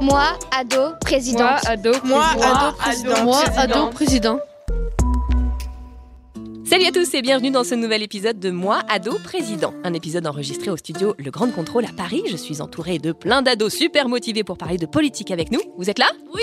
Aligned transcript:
Moi, 0.00 0.38
ado, 0.56 0.94
présidente. 1.00 1.66
ado, 1.66 1.92
Moi, 2.04 2.24
ado, 2.24 2.76
président. 2.76 3.24
Moi, 3.24 3.42
Président. 3.42 3.90
président. 3.90 4.38
Salut 6.64 6.86
à 6.86 6.92
tous 6.92 7.12
et 7.14 7.22
bienvenue 7.22 7.50
dans 7.50 7.64
ce 7.64 7.74
nouvel 7.74 8.02
épisode 8.04 8.38
de 8.38 8.50
Moi, 8.50 8.80
ado 8.88 9.18
président. 9.24 9.74
Un 9.82 9.94
épisode 9.94 10.26
enregistré 10.28 10.70
au 10.70 10.76
studio 10.76 11.14
Le 11.18 11.30
Grand 11.32 11.50
Contrôle 11.50 11.84
à 11.86 11.92
Paris. 11.92 12.22
Je 12.30 12.36
suis 12.36 12.60
entourée 12.60 12.98
de 12.98 13.10
plein 13.10 13.42
d'ados 13.42 13.72
super 13.74 14.08
motivés 14.08 14.44
pour 14.44 14.56
parler 14.56 14.78
de 14.78 14.86
politique 14.86 15.32
avec 15.32 15.50
nous. 15.50 15.60
Vous 15.76 15.90
êtes 15.90 15.98
là? 15.98 16.10
Oui 16.32 16.42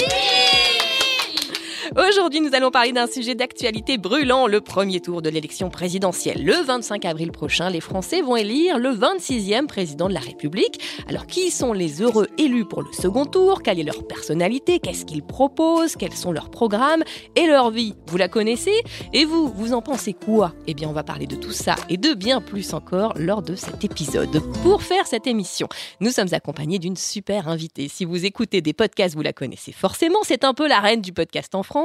Aujourd'hui, 1.97 2.39
nous 2.39 2.53
allons 2.53 2.69
parler 2.69 2.91
d'un 2.91 3.07
sujet 3.07 3.33
d'actualité 3.33 3.97
brûlant, 3.97 4.45
le 4.45 4.61
premier 4.61 4.99
tour 4.99 5.23
de 5.23 5.29
l'élection 5.29 5.71
présidentielle. 5.71 6.45
Le 6.45 6.63
25 6.63 7.03
avril 7.03 7.31
prochain, 7.31 7.71
les 7.71 7.81
Français 7.81 8.21
vont 8.21 8.35
élire 8.35 8.77
le 8.77 8.89
26e 8.89 9.65
président 9.65 10.07
de 10.07 10.13
la 10.13 10.19
République. 10.19 10.79
Alors, 11.07 11.25
qui 11.25 11.49
sont 11.49 11.73
les 11.73 12.03
heureux 12.03 12.27
élus 12.37 12.65
pour 12.65 12.83
le 12.83 12.91
second 12.93 13.25
tour? 13.25 13.63
Quelle 13.63 13.79
est 13.79 13.83
leur 13.83 14.05
personnalité? 14.05 14.79
Qu'est-ce 14.79 15.03
qu'ils 15.03 15.23
proposent? 15.23 15.95
Quels 15.95 16.13
sont 16.13 16.31
leurs 16.31 16.51
programmes? 16.51 17.03
Et 17.35 17.47
leur 17.47 17.71
vie 17.71 17.95
Vous 18.05 18.17
la 18.17 18.27
connaissez? 18.27 18.83
Et 19.13 19.25
vous, 19.25 19.47
vous 19.47 19.73
en 19.73 19.81
pensez 19.81 20.13
quoi? 20.13 20.53
Eh 20.67 20.75
bien, 20.75 20.89
on 20.89 20.93
va 20.93 21.03
parler 21.03 21.25
de 21.25 21.35
tout 21.35 21.51
ça 21.51 21.75
et 21.89 21.97
de 21.97 22.13
bien 22.13 22.39
plus 22.39 22.75
encore 22.75 23.13
lors 23.15 23.41
de 23.41 23.55
cet 23.55 23.83
épisode. 23.83 24.43
Pour 24.61 24.83
faire 24.83 25.07
cette 25.07 25.25
émission, 25.25 25.67
nous 26.01 26.11
sommes 26.11 26.33
accompagnés 26.33 26.77
d'une 26.77 26.97
super 26.97 27.47
invitée. 27.47 27.87
Si 27.87 28.05
vous 28.05 28.25
écoutez 28.25 28.61
des 28.61 28.73
podcasts, 28.73 29.15
vous 29.15 29.23
la 29.23 29.33
connaissez 29.33 29.71
forcément. 29.71 30.19
C'est 30.21 30.43
un 30.43 30.53
peu 30.53 30.67
la 30.67 30.81
reine 30.81 31.01
du 31.01 31.13
podcast 31.13 31.55
en 31.55 31.63
France. 31.63 31.78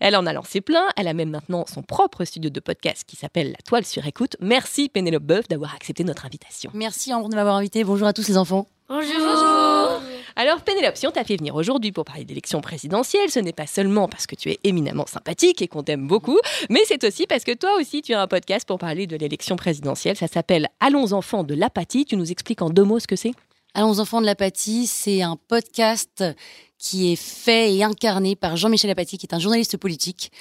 Elle 0.00 0.16
en 0.16 0.26
a 0.26 0.32
lancé 0.32 0.60
plein. 0.60 0.88
Elle 0.96 1.08
a 1.08 1.14
même 1.14 1.30
maintenant 1.30 1.64
son 1.66 1.82
propre 1.82 2.24
studio 2.24 2.50
de 2.50 2.60
podcast 2.60 3.04
qui 3.06 3.16
s'appelle 3.16 3.50
La 3.52 3.58
Toile 3.64 3.84
sur 3.84 4.06
écoute. 4.06 4.36
Merci 4.40 4.88
Pénélope 4.88 5.22
Boeuf 5.22 5.48
d'avoir 5.48 5.74
accepté 5.74 6.04
notre 6.04 6.26
invitation. 6.26 6.70
Merci 6.74 7.12
Ambre 7.14 7.28
de 7.28 7.34
m'avoir 7.34 7.56
invité. 7.56 7.84
Bonjour 7.84 8.06
à 8.06 8.12
tous 8.12 8.28
les 8.28 8.36
enfants. 8.36 8.66
Bonjour. 8.88 10.00
Alors 10.36 10.60
Pénélope, 10.60 10.96
si 10.96 11.06
on 11.06 11.10
t'a 11.10 11.24
fait 11.24 11.36
venir 11.36 11.54
aujourd'hui 11.56 11.90
pour 11.90 12.04
parler 12.04 12.24
d'élection 12.24 12.60
présidentielle, 12.60 13.28
ce 13.28 13.40
n'est 13.40 13.52
pas 13.52 13.66
seulement 13.66 14.08
parce 14.08 14.26
que 14.26 14.36
tu 14.36 14.50
es 14.50 14.60
éminemment 14.62 15.06
sympathique 15.06 15.60
et 15.62 15.68
qu'on 15.68 15.82
t'aime 15.82 16.06
beaucoup, 16.06 16.38
mais 16.70 16.80
c'est 16.86 17.02
aussi 17.04 17.26
parce 17.26 17.42
que 17.42 17.52
toi 17.54 17.70
aussi 17.78 18.02
tu 18.02 18.14
as 18.14 18.22
un 18.22 18.28
podcast 18.28 18.66
pour 18.66 18.78
parler 18.78 19.06
de 19.06 19.16
l'élection 19.16 19.56
présidentielle. 19.56 20.16
Ça 20.16 20.28
s'appelle 20.28 20.68
Allons 20.80 21.12
enfants 21.12 21.42
de 21.42 21.54
l'apathie. 21.54 22.04
Tu 22.04 22.16
nous 22.16 22.30
expliques 22.30 22.62
en 22.62 22.70
deux 22.70 22.84
mots 22.84 23.00
ce 23.00 23.08
que 23.08 23.16
c'est? 23.16 23.32
Allons 23.74 23.98
enfants 24.00 24.20
de 24.20 24.26
l'apathie, 24.26 24.86
c'est 24.86 25.22
un 25.22 25.36
podcast 25.36 26.24
qui 26.78 27.12
est 27.12 27.16
fait 27.16 27.74
et 27.74 27.84
incarné 27.84 28.34
par 28.34 28.56
Jean-Michel 28.56 28.90
Apathy, 28.90 29.18
qui 29.18 29.26
est 29.26 29.34
un 29.34 29.38
journaliste 29.38 29.76
politique 29.76 30.32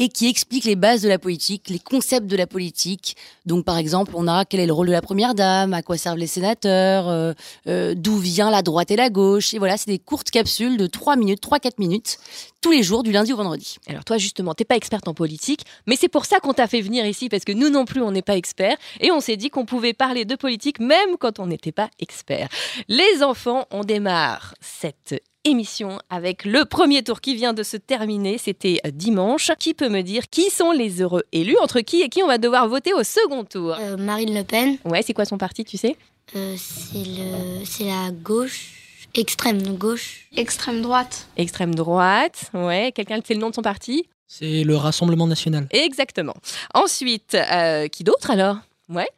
et 0.00 0.08
qui 0.08 0.28
explique 0.28 0.64
les 0.64 0.76
bases 0.76 1.02
de 1.02 1.08
la 1.10 1.18
politique, 1.18 1.68
les 1.68 1.78
concepts 1.78 2.26
de 2.26 2.36
la 2.36 2.46
politique. 2.46 3.18
Donc, 3.44 3.66
par 3.66 3.76
exemple, 3.76 4.12
on 4.14 4.26
a 4.26 4.46
quel 4.46 4.58
est 4.58 4.66
le 4.66 4.72
rôle 4.72 4.86
de 4.86 4.92
la 4.92 5.02
première 5.02 5.34
dame, 5.34 5.74
à 5.74 5.82
quoi 5.82 5.98
servent 5.98 6.16
les 6.16 6.26
sénateurs, 6.26 7.06
euh, 7.06 7.34
euh, 7.66 7.94
d'où 7.94 8.16
vient 8.16 8.50
la 8.50 8.62
droite 8.62 8.90
et 8.90 8.96
la 8.96 9.10
gauche. 9.10 9.52
Et 9.52 9.58
voilà, 9.58 9.76
c'est 9.76 9.90
des 9.90 9.98
courtes 9.98 10.30
capsules 10.30 10.78
de 10.78 10.86
3 10.86 11.16
minutes, 11.16 11.42
3-4 11.42 11.72
minutes, 11.76 12.16
tous 12.62 12.72
les 12.72 12.82
jours, 12.82 13.02
du 13.02 13.12
lundi 13.12 13.34
au 13.34 13.36
vendredi. 13.36 13.76
Alors 13.88 14.04
toi 14.04 14.16
justement, 14.16 14.54
t'es 14.54 14.64
pas 14.64 14.76
experte 14.76 15.06
en 15.06 15.12
politique, 15.12 15.66
mais 15.86 15.96
c'est 15.96 16.08
pour 16.08 16.24
ça 16.24 16.40
qu'on 16.40 16.54
t'a 16.54 16.66
fait 16.66 16.80
venir 16.80 17.04
ici 17.04 17.28
parce 17.28 17.44
que 17.44 17.52
nous 17.52 17.68
non 17.68 17.84
plus 17.84 18.00
on 18.00 18.10
n'est 18.10 18.22
pas 18.22 18.36
experts 18.36 18.76
et 19.00 19.10
on 19.10 19.20
s'est 19.20 19.36
dit 19.36 19.50
qu'on 19.50 19.66
pouvait 19.66 19.92
parler 19.92 20.24
de 20.24 20.34
politique 20.34 20.80
même 20.80 21.18
quand 21.18 21.38
on 21.40 21.46
n'était 21.46 21.72
pas 21.72 21.90
expert. 21.98 22.48
Les 22.88 23.22
enfants, 23.22 23.66
on 23.70 23.84
démarre 23.84 24.54
cette 24.60 25.22
émission 25.44 25.98
avec 26.10 26.44
le 26.44 26.64
premier 26.64 27.02
tour 27.02 27.20
qui 27.20 27.34
vient 27.34 27.52
de 27.52 27.62
se 27.62 27.76
terminer, 27.76 28.38
c'était 28.38 28.80
dimanche. 28.92 29.50
Qui 29.58 29.74
peut 29.74 29.88
me 29.88 30.02
dire 30.02 30.28
qui 30.30 30.50
sont 30.50 30.70
les 30.72 31.00
heureux 31.00 31.24
élus 31.32 31.56
entre 31.62 31.80
qui 31.80 32.02
et 32.02 32.08
qui 32.08 32.22
on 32.22 32.26
va 32.26 32.38
devoir 32.38 32.68
voter 32.68 32.92
au 32.92 33.02
second 33.02 33.44
tour? 33.44 33.76
Euh, 33.78 33.96
Marine 33.96 34.34
Le 34.34 34.44
Pen, 34.44 34.78
Ouais, 34.84 35.02
c'est 35.02 35.14
quoi 35.14 35.24
son 35.24 35.38
parti, 35.38 35.64
tu 35.64 35.76
sais? 35.76 35.96
Euh, 36.36 36.54
c'est 36.56 37.64
c'est 37.64 37.84
la 37.84 38.10
gauche, 38.12 39.06
extrême 39.14 39.76
gauche. 39.76 40.28
Extrême 40.36 40.80
droite. 40.82 41.26
Extrême 41.36 41.74
droite, 41.74 42.50
ouais, 42.54 42.92
quelqu'un 42.94 43.20
sait 43.24 43.34
le 43.34 43.40
nom 43.40 43.50
de 43.50 43.54
son 43.54 43.62
parti? 43.62 44.06
C'est 44.28 44.62
le 44.62 44.76
Rassemblement 44.76 45.26
national. 45.26 45.66
Exactement. 45.72 46.34
Ensuite, 46.72 47.34
euh, 47.34 47.88
qui 47.88 48.04
d'autre 48.04 48.30
alors? 48.30 48.58
Ouais, 48.88 49.08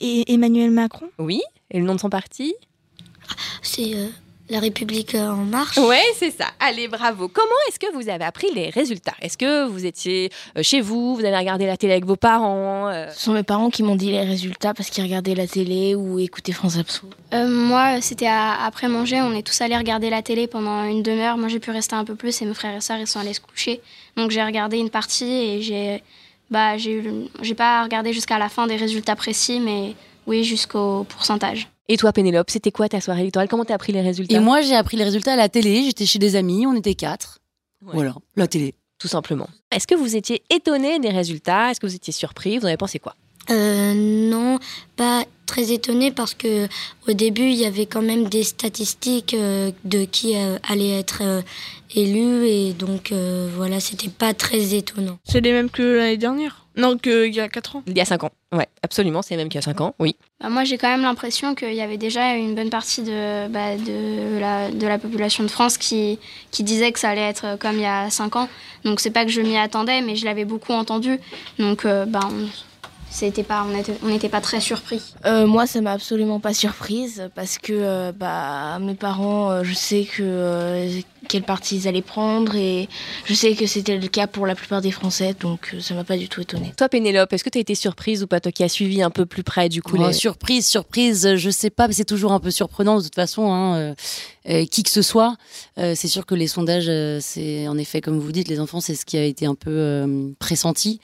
et 0.00 0.32
Emmanuel 0.32 0.70
Macron 0.70 1.08
oui, 1.18 1.40
et 1.70 1.78
le 1.80 1.84
nom 1.84 1.94
de 1.96 2.00
son 2.00 2.10
parti? 2.10 2.54
C'est 3.62 3.94
euh, 3.94 4.08
la 4.50 4.60
République 4.60 5.14
euh, 5.14 5.28
en 5.30 5.44
marche. 5.44 5.76
Ouais, 5.76 6.02
c'est 6.16 6.30
ça. 6.30 6.46
Allez, 6.60 6.88
bravo. 6.88 7.28
Comment 7.28 7.48
est-ce 7.68 7.78
que 7.78 7.92
vous 7.94 8.08
avez 8.08 8.24
appris 8.24 8.46
les 8.54 8.70
résultats? 8.70 9.14
Est-ce 9.20 9.36
que 9.36 9.66
vous 9.66 9.84
étiez 9.84 10.30
euh, 10.56 10.62
chez 10.62 10.80
vous, 10.80 11.14
vous 11.16 11.24
avez 11.24 11.36
regardé 11.36 11.66
la 11.66 11.76
télé 11.76 11.92
avec 11.92 12.04
vos 12.06 12.16
parents 12.16 12.88
euh, 12.88 13.10
Ce 13.12 13.24
sont 13.24 13.32
mes 13.32 13.42
parents 13.42 13.70
qui 13.70 13.82
m'ont 13.82 13.96
dit 13.96 14.10
les 14.10 14.22
résultats 14.22 14.74
parce 14.74 14.90
qu'ils 14.90 15.04
regardaient 15.04 15.34
la 15.34 15.46
télé 15.46 15.94
ou 15.94 16.18
écoutaient 16.18 16.52
France 16.52 16.78
Abso. 16.78 17.02
Euh, 17.34 17.46
moi, 17.48 18.00
c'était 18.00 18.26
après 18.28 18.88
manger. 18.88 19.20
On 19.20 19.32
est 19.34 19.42
tous 19.46 19.60
allés 19.60 19.76
regarder 19.76 20.10
la 20.10 20.22
télé 20.22 20.46
pendant 20.46 20.84
une 20.84 21.02
demi-heure. 21.02 21.36
Moi, 21.36 21.48
j'ai 21.48 21.60
pu 21.60 21.70
rester 21.70 21.94
un 21.96 22.04
peu 22.04 22.14
plus 22.14 22.40
et 22.40 22.44
mes 22.46 22.54
frères 22.54 22.76
et 22.76 22.80
sœurs, 22.80 22.98
ils 22.98 23.06
sont 23.06 23.20
allés 23.20 23.34
se 23.34 23.40
coucher. 23.40 23.80
Donc, 24.16 24.30
j'ai 24.30 24.42
regardé 24.42 24.78
une 24.78 24.90
partie 24.90 25.30
et 25.30 25.62
j'ai. 25.62 26.02
Bah, 26.50 26.78
j'ai 26.78 26.92
eu- 26.92 27.12
j'ai 27.42 27.54
pas 27.54 27.82
regardé 27.82 28.14
jusqu'à 28.14 28.38
la 28.38 28.48
fin 28.48 28.66
des 28.66 28.76
résultats 28.76 29.14
précis, 29.16 29.60
mais 29.60 29.92
oui, 30.28 30.44
jusqu'au 30.44 31.04
pourcentage. 31.04 31.68
Et 31.88 31.96
toi, 31.96 32.12
Pénélope, 32.12 32.50
c'était 32.50 32.70
quoi 32.70 32.88
ta 32.88 33.00
soirée 33.00 33.22
électorale? 33.22 33.48
Comment 33.48 33.64
t'as 33.64 33.74
appris 33.74 33.92
les 33.92 34.02
résultats? 34.02 34.36
Et 34.36 34.40
moi, 34.40 34.60
j'ai 34.60 34.76
appris 34.76 34.96
les 34.98 35.04
résultats 35.04 35.32
à 35.32 35.36
la 35.36 35.48
télé. 35.48 35.84
J'étais 35.84 36.04
chez 36.04 36.18
des 36.18 36.36
amis, 36.36 36.66
on 36.66 36.74
était 36.76 36.94
quatre. 36.94 37.38
Ouais. 37.82 37.92
Voilà, 37.94 38.14
la 38.36 38.46
télé. 38.46 38.74
Tout 38.98 39.08
simplement. 39.08 39.48
Est-ce 39.70 39.86
que 39.86 39.94
vous 39.94 40.16
étiez 40.16 40.42
étonné 40.50 40.98
des 40.98 41.08
résultats? 41.08 41.70
Est-ce 41.70 41.80
que 41.80 41.86
vous 41.86 41.94
étiez 41.94 42.12
surpris 42.12 42.58
Vous 42.58 42.64
en 42.64 42.68
avez 42.68 42.76
pensé 42.76 42.98
quoi? 42.98 43.14
Euh, 43.50 43.94
non, 43.94 44.58
pas 44.96 45.24
très 45.46 45.72
étonnée 45.72 46.10
parce 46.12 46.34
que 46.34 46.68
au 47.08 47.12
début 47.14 47.48
il 47.48 47.54
y 47.54 47.64
avait 47.64 47.86
quand 47.86 48.02
même 48.02 48.28
des 48.28 48.44
statistiques 48.44 49.32
euh, 49.32 49.72
de 49.84 50.04
qui 50.04 50.36
euh, 50.36 50.58
allait 50.68 50.98
être 50.98 51.22
euh, 51.22 51.40
élu 51.96 52.46
et 52.46 52.74
donc 52.74 53.12
euh, 53.12 53.48
voilà 53.56 53.80
c'était 53.80 54.10
pas 54.10 54.34
très 54.34 54.74
étonnant. 54.74 55.18
C'est 55.24 55.40
les 55.40 55.52
mêmes 55.52 55.70
que 55.70 55.82
l'année 55.82 56.18
dernière? 56.18 56.66
Non, 56.76 56.96
qu'il 56.96 57.34
y 57.34 57.40
a 57.40 57.48
4 57.48 57.74
ans. 57.74 57.82
Il 57.88 57.98
y 57.98 58.00
a 58.00 58.04
5 58.04 58.22
ans. 58.22 58.30
Ouais, 58.52 58.68
absolument, 58.84 59.20
c'est 59.20 59.36
même 59.36 59.48
qu'il 59.48 59.56
y 59.56 59.58
a 59.58 59.62
5 59.62 59.80
ans, 59.80 59.96
oui. 59.98 60.14
Bah, 60.40 60.48
moi 60.48 60.62
j'ai 60.62 60.78
quand 60.78 60.88
même 60.88 61.02
l'impression 61.02 61.56
qu'il 61.56 61.74
y 61.74 61.80
avait 61.80 61.96
déjà 61.96 62.34
une 62.34 62.54
bonne 62.54 62.70
partie 62.70 63.02
de, 63.02 63.48
bah, 63.48 63.76
de, 63.76 64.38
la, 64.38 64.70
de 64.70 64.86
la 64.86 64.98
population 64.98 65.42
de 65.42 65.48
France 65.48 65.76
qui, 65.76 66.20
qui 66.52 66.62
disait 66.62 66.92
que 66.92 67.00
ça 67.00 67.08
allait 67.08 67.22
être 67.22 67.58
comme 67.58 67.76
il 67.76 67.82
y 67.82 67.86
a 67.86 68.10
5 68.10 68.36
ans. 68.36 68.48
Donc 68.84 69.00
c'est 69.00 69.10
pas 69.10 69.24
que 69.24 69.30
je 69.30 69.40
m'y 69.40 69.56
attendais 69.56 70.02
mais 70.02 70.14
je 70.14 70.24
l'avais 70.24 70.44
beaucoup 70.44 70.72
entendu. 70.72 71.18
Donc 71.58 71.84
euh, 71.84 72.04
bah, 72.04 72.20
on, 72.30 72.46
c'était 73.10 73.42
pas, 73.42 73.64
on 73.68 73.72
n'était 73.72 73.94
on 74.02 74.08
n'était 74.08 74.28
pas 74.28 74.40
très 74.40 74.60
surpris. 74.60 75.00
Euh, 75.26 75.46
moi, 75.46 75.66
ça 75.66 75.80
m'a 75.80 75.92
absolument 75.92 76.40
pas 76.40 76.54
surprise 76.54 77.28
parce 77.34 77.58
que 77.58 77.72
euh, 77.72 78.12
bah, 78.12 78.78
mes 78.80 78.94
parents, 78.94 79.50
euh, 79.50 79.62
je 79.64 79.74
sais 79.74 80.04
que 80.04 80.22
euh, 80.22 81.00
quel 81.28 81.42
parti 81.42 81.76
ils 81.76 81.88
allaient 81.88 82.00
prendre 82.02 82.54
et 82.54 82.88
je 83.24 83.34
sais 83.34 83.54
que 83.54 83.66
c'était 83.66 83.96
le 83.98 84.06
cas 84.08 84.26
pour 84.26 84.46
la 84.46 84.54
plupart 84.54 84.80
des 84.80 84.90
Français, 84.92 85.34
donc 85.38 85.70
euh, 85.74 85.80
ça 85.80 85.94
m'a 85.94 86.04
pas 86.04 86.16
du 86.16 86.28
tout 86.28 86.40
étonnée. 86.40 86.72
Toi, 86.76 86.88
Pénélope, 86.88 87.32
est-ce 87.32 87.44
que 87.44 87.50
tu 87.50 87.58
as 87.58 87.60
été 87.60 87.74
surprise 87.74 88.22
ou 88.22 88.26
pas 88.26 88.40
Toi 88.40 88.52
qui 88.52 88.62
as 88.62 88.68
suivi 88.68 89.02
un 89.02 89.10
peu 89.10 89.26
plus 89.26 89.42
près, 89.42 89.68
du 89.68 89.82
coup. 89.82 89.96
Oh, 89.98 90.06
les- 90.08 90.12
Surprise, 90.12 90.66
surprise, 90.66 91.34
je 91.36 91.50
sais 91.50 91.70
pas, 91.70 91.86
mais 91.88 91.94
c'est 91.94 92.04
toujours 92.04 92.32
un 92.32 92.40
peu 92.40 92.50
surprenant 92.50 92.98
de 92.98 93.02
toute 93.02 93.14
façon, 93.14 93.52
hein, 93.52 93.76
euh, 93.76 93.94
euh, 94.48 94.64
qui 94.66 94.82
que 94.82 94.90
ce 94.90 95.02
soit. 95.02 95.36
Euh, 95.78 95.94
c'est 95.96 96.08
sûr 96.08 96.24
que 96.26 96.34
les 96.34 96.46
sondages, 96.46 96.86
euh, 96.88 97.18
c'est 97.20 97.66
en 97.68 97.76
effet, 97.78 98.00
comme 98.00 98.18
vous 98.18 98.32
dites, 98.32 98.48
les 98.48 98.60
enfants, 98.60 98.80
c'est 98.80 98.94
ce 98.94 99.04
qui 99.04 99.16
a 99.18 99.24
été 99.24 99.44
un 99.46 99.54
peu 99.54 99.70
euh, 99.70 100.30
pressenti. 100.38 101.00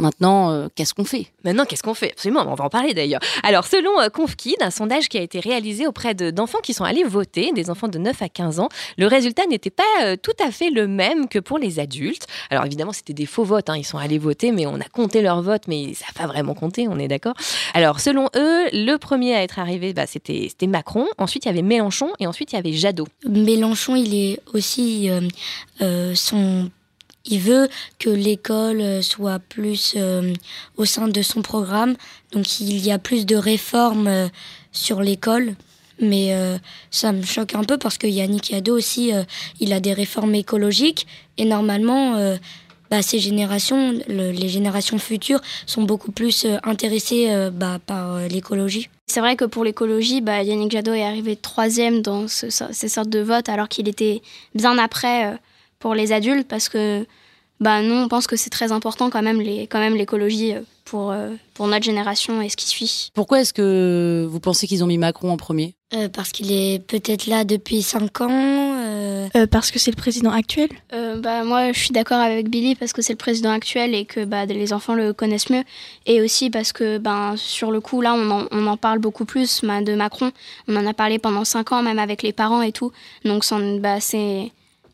Maintenant, 0.00 0.50
euh, 0.50 0.68
qu'est-ce 0.74 0.94
qu'on 0.94 1.04
fait? 1.04 1.26
Maintenant, 1.44 1.64
qu'est-ce 1.64 1.82
qu'on 1.82 1.94
fait? 1.94 2.12
Absolument, 2.12 2.44
on 2.48 2.54
va 2.54 2.64
en 2.64 2.68
parler 2.70 2.94
d'ailleurs. 2.94 3.20
Alors, 3.42 3.66
selon 3.66 4.00
euh, 4.00 4.08
Confkid, 4.08 4.56
un 4.60 4.70
sondage 4.70 5.08
qui 5.08 5.18
a 5.18 5.22
été 5.22 5.40
réalisé 5.40 5.86
auprès 5.86 6.14
de- 6.14 6.30
d'enfants 6.30 6.58
qui 6.62 6.74
sont 6.74 6.84
allés 6.84 7.04
voter, 7.04 7.52
des 7.52 7.70
enfants 7.70 7.88
de 7.88 7.98
9 7.98 8.20
à 8.22 8.28
15 8.28 8.60
ans, 8.60 8.68
le 8.98 9.06
résultat 9.06 9.46
n'était 9.46 9.70
pas 9.70 9.82
euh, 10.02 10.16
tout 10.20 10.32
à 10.44 10.50
fait 10.50 10.70
le 10.70 10.86
même 10.88 11.28
que 11.28 11.38
pour 11.38 11.58
les 11.58 11.78
adultes. 11.78 12.26
Alors, 12.50 12.64
évidemment, 12.64 12.92
c'était 12.92 13.12
des 13.12 13.26
faux 13.26 13.44
votes. 13.44 13.68
hein. 13.70 13.76
Ils 13.76 13.84
sont 13.84 13.98
allés 13.98 14.18
voter, 14.18 14.52
mais 14.52 14.66
on 14.66 14.76
a 14.80 14.84
compté 14.92 15.22
leurs 15.22 15.42
votes, 15.42 15.64
mais 15.68 15.94
ça 15.94 16.06
n'a 16.08 16.26
pas 16.26 16.26
vraiment 16.32 16.54
compté, 16.54 16.88
on 16.88 16.98
est 16.98 17.08
d'accord? 17.08 17.34
Alors, 17.74 18.00
selon 18.00 18.28
eux, 18.36 18.64
le 18.72 18.96
premier 18.96 19.34
à 19.34 19.42
être 19.42 19.58
arrivé, 19.58 19.92
bah, 19.92 20.06
c'était 20.06 20.46
c'était 20.48 20.66
Macron. 20.66 21.06
Ensuite, 21.18 21.44
il 21.44 21.48
y 21.48 21.50
avait 21.50 21.62
Mélenchon 21.62 22.10
et 22.18 22.26
ensuite, 22.26 22.52
il 22.52 22.56
y 22.56 22.58
avait 22.58 22.72
Jadot. 22.72 23.06
Mélenchon, 23.28 23.96
il 23.96 24.14
est 24.14 24.40
aussi 24.54 25.10
euh, 25.10 25.20
euh, 25.82 26.14
son. 26.14 26.70
Il 27.26 27.40
veut 27.40 27.68
que 27.98 28.08
l'école 28.10 29.02
soit 29.02 29.38
plus 29.38 29.94
euh, 29.96 30.32
au 30.76 30.84
sein 30.84 31.08
de 31.08 31.22
son 31.22 31.42
programme. 31.42 31.94
Donc 32.32 32.60
il 32.60 32.78
y 32.78 32.90
a 32.90 32.98
plus 32.98 33.26
de 33.26 33.36
réformes 33.36 34.06
euh, 34.08 34.28
sur 34.72 35.02
l'école. 35.02 35.54
Mais 36.00 36.32
euh, 36.34 36.56
ça 36.90 37.12
me 37.12 37.22
choque 37.22 37.54
un 37.54 37.62
peu 37.64 37.76
parce 37.76 37.98
que 37.98 38.06
Yannick 38.06 38.50
Jadot 38.52 38.74
aussi, 38.76 39.12
il 39.60 39.72
a 39.74 39.80
des 39.80 39.92
réformes 39.92 40.34
écologiques. 40.34 41.06
Et 41.36 41.44
normalement, 41.44 42.14
bah, 42.90 43.02
ces 43.02 43.18
générations, 43.18 43.92
le- 44.08 44.30
les 44.30 44.48
générations 44.48 44.96
futures, 44.98 45.42
sont 45.66 45.82
beaucoup 45.82 46.10
plus 46.10 46.46
intéressées 46.64 47.50
bah, 47.52 47.78
par 47.84 48.18
l'écologie. 48.28 48.88
C'est 49.08 49.20
vrai 49.20 49.36
que 49.36 49.44
pour 49.44 49.62
l'écologie, 49.62 50.22
bah, 50.22 50.42
Yannick 50.42 50.72
Jadot 50.72 50.94
est 50.94 51.02
arrivé 51.04 51.36
troisième 51.36 52.00
dans 52.00 52.28
ce- 52.28 52.48
ces 52.48 52.88
sortes 52.88 53.10
de 53.10 53.20
votes, 53.20 53.50
alors 53.50 53.68
qu'il 53.68 53.86
était 53.86 54.22
bien 54.54 54.78
après 54.78 55.38
pour 55.80 55.94
les 55.94 56.12
adultes, 56.12 56.46
parce 56.46 56.68
que 56.68 57.04
bah, 57.58 57.82
nous, 57.82 57.94
on 57.94 58.08
pense 58.08 58.26
que 58.26 58.36
c'est 58.36 58.48
très 58.50 58.70
important 58.72 59.10
quand 59.10 59.20
même 59.22 59.40
les- 59.40 59.66
quand 59.66 59.80
même 59.80 59.94
l'écologie 59.96 60.54
euh, 60.54 60.60
pour, 60.86 61.10
euh, 61.10 61.30
pour 61.54 61.66
notre 61.66 61.84
génération 61.84 62.40
et 62.40 62.48
ce 62.48 62.56
qui 62.56 62.66
suit. 62.68 63.10
Pourquoi 63.14 63.40
est-ce 63.40 63.52
que 63.52 64.26
vous 64.30 64.40
pensez 64.40 64.66
qu'ils 64.66 64.82
ont 64.82 64.86
mis 64.86 64.96
Macron 64.98 65.30
en 65.30 65.36
premier? 65.36 65.74
Euh, 65.92 66.08
parce 66.08 66.30
qu'il 66.32 66.52
est 66.52 66.78
peut-être 66.86 67.26
là 67.26 67.44
depuis 67.44 67.82
5 67.82 68.20
ans. 68.22 68.28
euh, 68.30 69.28
Euh, 69.36 69.46
parce 69.46 69.70
que 69.70 69.78
c'est 69.78 69.90
le 69.90 69.96
président 69.96 70.30
actuel? 70.30 70.68
Euh, 70.94 71.20
bah, 71.20 71.44
moi, 71.44 71.72
je 71.72 71.78
suis 71.78 71.90
d'accord 71.90 72.18
avec 72.18 72.48
Billy 72.48 72.74
parce 72.76 72.92
que 72.94 73.02
c'est 73.02 73.12
le 73.12 73.18
président 73.18 73.50
actuel 73.50 73.94
et 73.94 74.04
que 74.06 74.24
bah, 74.24 74.46
les 74.46 74.72
enfants 74.72 74.94
le 74.94 75.12
connaissent 75.12 75.50
mieux. 75.50 75.62
Et 76.06 76.20
aussi 76.22 76.48
parce 76.50 76.72
que 76.72 76.98
ben, 76.98 77.34
sur 77.36 77.70
le 77.70 77.80
coup, 77.80 78.00
là, 78.00 78.14
on 78.14 78.30
en, 78.30 78.46
on 78.50 78.66
en 78.66 78.76
parle 78.78 78.98
beaucoup 79.00 79.24
plus 79.26 79.60
bah, 79.64 79.82
de 79.82 79.94
Macron. 79.94 80.32
On 80.66 80.76
en 80.76 80.86
a 80.86 80.94
parlé 80.94 81.18
pendant 81.18 81.44
cinq 81.44 81.72
ans, 81.72 81.82
même 81.82 81.98
avec 81.98 82.22
les 82.22 82.32
parents 82.32 82.62
et 82.62 82.72
tout. 82.72 82.90
Donc, 83.24 83.44
bah, 83.80 84.00
c'est. 84.00 84.50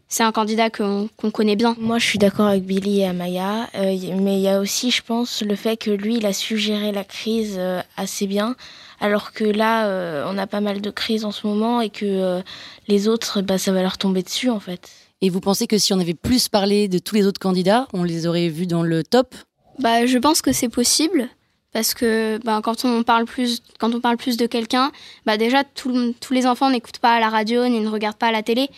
C'est 0.09 0.23
un 0.23 0.33
candidat 0.33 0.71
qu'on 0.71 1.09
qu'on 1.17 1.31
connaît 1.31 1.57
bien. 1.57 1.75
Moi, 1.81 1.99
je 1.99 2.07
suis 2.07 2.19
d'accord 2.19 2.47
avec 2.47 2.65
Billy 2.65 3.01
et 3.01 3.07
Amaya, 3.07 3.69
euh, 3.75 3.97
mais 4.21 4.37
il 4.37 4.43
y 4.43 4.49
a 4.49 4.61
aussi, 4.61 4.91
je 4.93 5.03
pense, 5.03 5.43
le 5.43 5.57
fait 5.57 5.77
que 5.77 5.91
lui, 5.91 6.19
il 6.19 6.27
a 6.27 6.33
su 6.33 6.57
gérer 6.59 6.93
la 6.93 7.03
crise 7.03 7.57
euh, 7.59 7.83
assez 7.97 8.29
bien, 8.29 8.55
alors 9.01 9.33
que 9.33 9.45
là, 9.45 9.89
euh, 9.89 10.25
on 10.29 10.39
a 10.39 10.47
pas 10.47 10.61
mal 10.61 10.81
de 10.81 10.91
crises 10.91 11.25
en 11.25 11.33
ce 11.33 11.47
moment 11.47 11.81
et 11.81 11.91
que 11.91 12.05
euh, 12.05 12.41
les 12.87 13.09
autres, 13.09 13.43
bah, 13.43 13.59
ça 13.59 13.73
va 13.73 13.83
leur 13.83 13.99
tomber 13.99 14.23
dessus, 14.23 14.49
en 14.49 14.61
fait. 14.61 14.89
Et 15.23 15.29
vous 15.31 15.41
pensez 15.41 15.67
que 15.67 15.79
si 15.79 15.93
on 15.93 15.99
avait 15.99 16.15
plus 16.15 16.49
parlé 16.49 16.87
de 16.89 16.99
tous 16.99 17.17
les 17.17 17.27
autres 17.27 17.41
candidats, 17.41 17.89
on 17.93 18.05
les 18.05 18.27
aurait 18.29 18.49
vus 18.49 18.67
dans 18.67 18.83
le 18.83 19.03
top? 19.03 19.35
Bah, 19.81 20.07
je 20.07 20.19
pense 20.19 20.41
que 20.41 20.53
c'est 20.53 20.69
possible. 20.69 21.29
Parce 21.73 21.95
que 21.95 22.39
bah, 22.45 22.61
quand 22.63 22.85
on 22.85 23.03
parle 23.03 23.25
plus, 23.25 23.61
quand 23.79 23.95
on 23.95 24.01
parle 24.01 24.17
plus 24.17 24.39
de 24.39 24.47
quelqu'un, 24.47 24.93
bah 25.27 25.37
déjà 25.37 25.63
tout 25.63 26.15
tous 26.21 26.33
les 26.33 26.47
enfants 26.47 26.71
n'écoutent 26.71 27.01
pas 27.01 27.21
la 27.21 27.29
radio 27.29 27.69
ni 27.69 27.81
ne 27.81 27.89
regardent 27.89 28.17
pas 28.17 28.33
la 28.33 28.43
télé, 28.43 28.71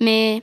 mais 0.00 0.42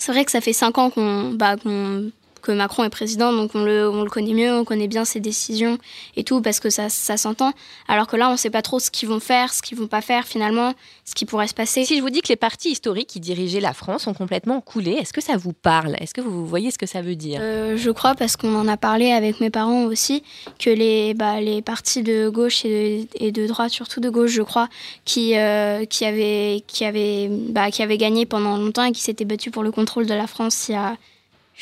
c'est 0.00 0.12
vrai 0.12 0.24
que 0.24 0.30
ça 0.30 0.40
fait 0.40 0.52
cinq 0.52 0.78
ans 0.78 0.90
qu'on, 0.90 1.32
bah, 1.34 1.56
qu'on- 1.56 2.10
que 2.40 2.52
Macron 2.52 2.84
est 2.84 2.90
président, 2.90 3.32
donc 3.32 3.54
on 3.54 3.64
le, 3.64 3.88
on 3.88 4.02
le 4.02 4.10
connaît 4.10 4.34
mieux, 4.34 4.52
on 4.52 4.64
connaît 4.64 4.88
bien 4.88 5.04
ses 5.04 5.20
décisions 5.20 5.78
et 6.16 6.24
tout 6.24 6.40
parce 6.40 6.60
que 6.60 6.70
ça, 6.70 6.88
ça 6.88 7.16
s'entend. 7.16 7.52
Alors 7.88 8.06
que 8.06 8.16
là, 8.16 8.28
on 8.28 8.32
ne 8.32 8.36
sait 8.36 8.50
pas 8.50 8.62
trop 8.62 8.78
ce 8.78 8.90
qu'ils 8.90 9.08
vont 9.08 9.20
faire, 9.20 9.52
ce 9.52 9.62
qu'ils 9.62 9.78
vont 9.78 9.86
pas 9.86 10.00
faire 10.00 10.26
finalement, 10.26 10.74
ce 11.04 11.14
qui 11.14 11.24
pourrait 11.24 11.48
se 11.48 11.54
passer. 11.54 11.84
Si 11.84 11.96
je 11.96 12.02
vous 12.02 12.10
dis 12.10 12.22
que 12.22 12.28
les 12.28 12.36
partis 12.36 12.70
historiques 12.70 13.08
qui 13.08 13.20
dirigeaient 13.20 13.60
la 13.60 13.72
France 13.72 14.06
ont 14.06 14.14
complètement 14.14 14.60
coulé, 14.60 14.92
est-ce 14.92 15.12
que 15.12 15.20
ça 15.20 15.36
vous 15.36 15.52
parle? 15.52 15.96
Est-ce 16.00 16.14
que 16.14 16.20
vous 16.20 16.46
voyez 16.46 16.70
ce 16.70 16.78
que 16.78 16.86
ça 16.86 17.02
veut 17.02 17.16
dire? 17.16 17.40
Euh, 17.42 17.76
je 17.76 17.90
crois, 17.90 18.14
parce 18.14 18.36
qu'on 18.36 18.54
en 18.54 18.68
a 18.68 18.76
parlé 18.76 19.10
avec 19.12 19.40
mes 19.40 19.50
parents 19.50 19.84
aussi, 19.84 20.22
que 20.58 20.70
les, 20.70 21.14
bah, 21.14 21.40
les 21.40 21.62
partis 21.62 22.02
de 22.02 22.28
gauche 22.28 22.64
et 22.64 23.08
de, 23.14 23.24
et 23.24 23.32
de 23.32 23.46
droite, 23.46 23.70
surtout 23.70 24.00
de 24.00 24.10
gauche, 24.10 24.30
je 24.30 24.42
crois, 24.42 24.68
qui, 25.04 25.36
euh, 25.36 25.84
qui, 25.84 26.04
avaient, 26.04 26.62
qui, 26.66 26.84
avaient, 26.84 27.28
bah, 27.30 27.70
qui 27.70 27.82
avaient 27.82 27.98
gagné 27.98 28.26
pendant 28.26 28.56
longtemps 28.56 28.84
et 28.84 28.92
qui 28.92 29.00
s'étaient 29.00 29.24
battus 29.24 29.52
pour 29.52 29.62
le 29.62 29.72
contrôle 29.72 30.06
de 30.06 30.14
la 30.14 30.26
France 30.26 30.68
il 30.68 30.72
y 30.72 30.74
a 30.76 30.96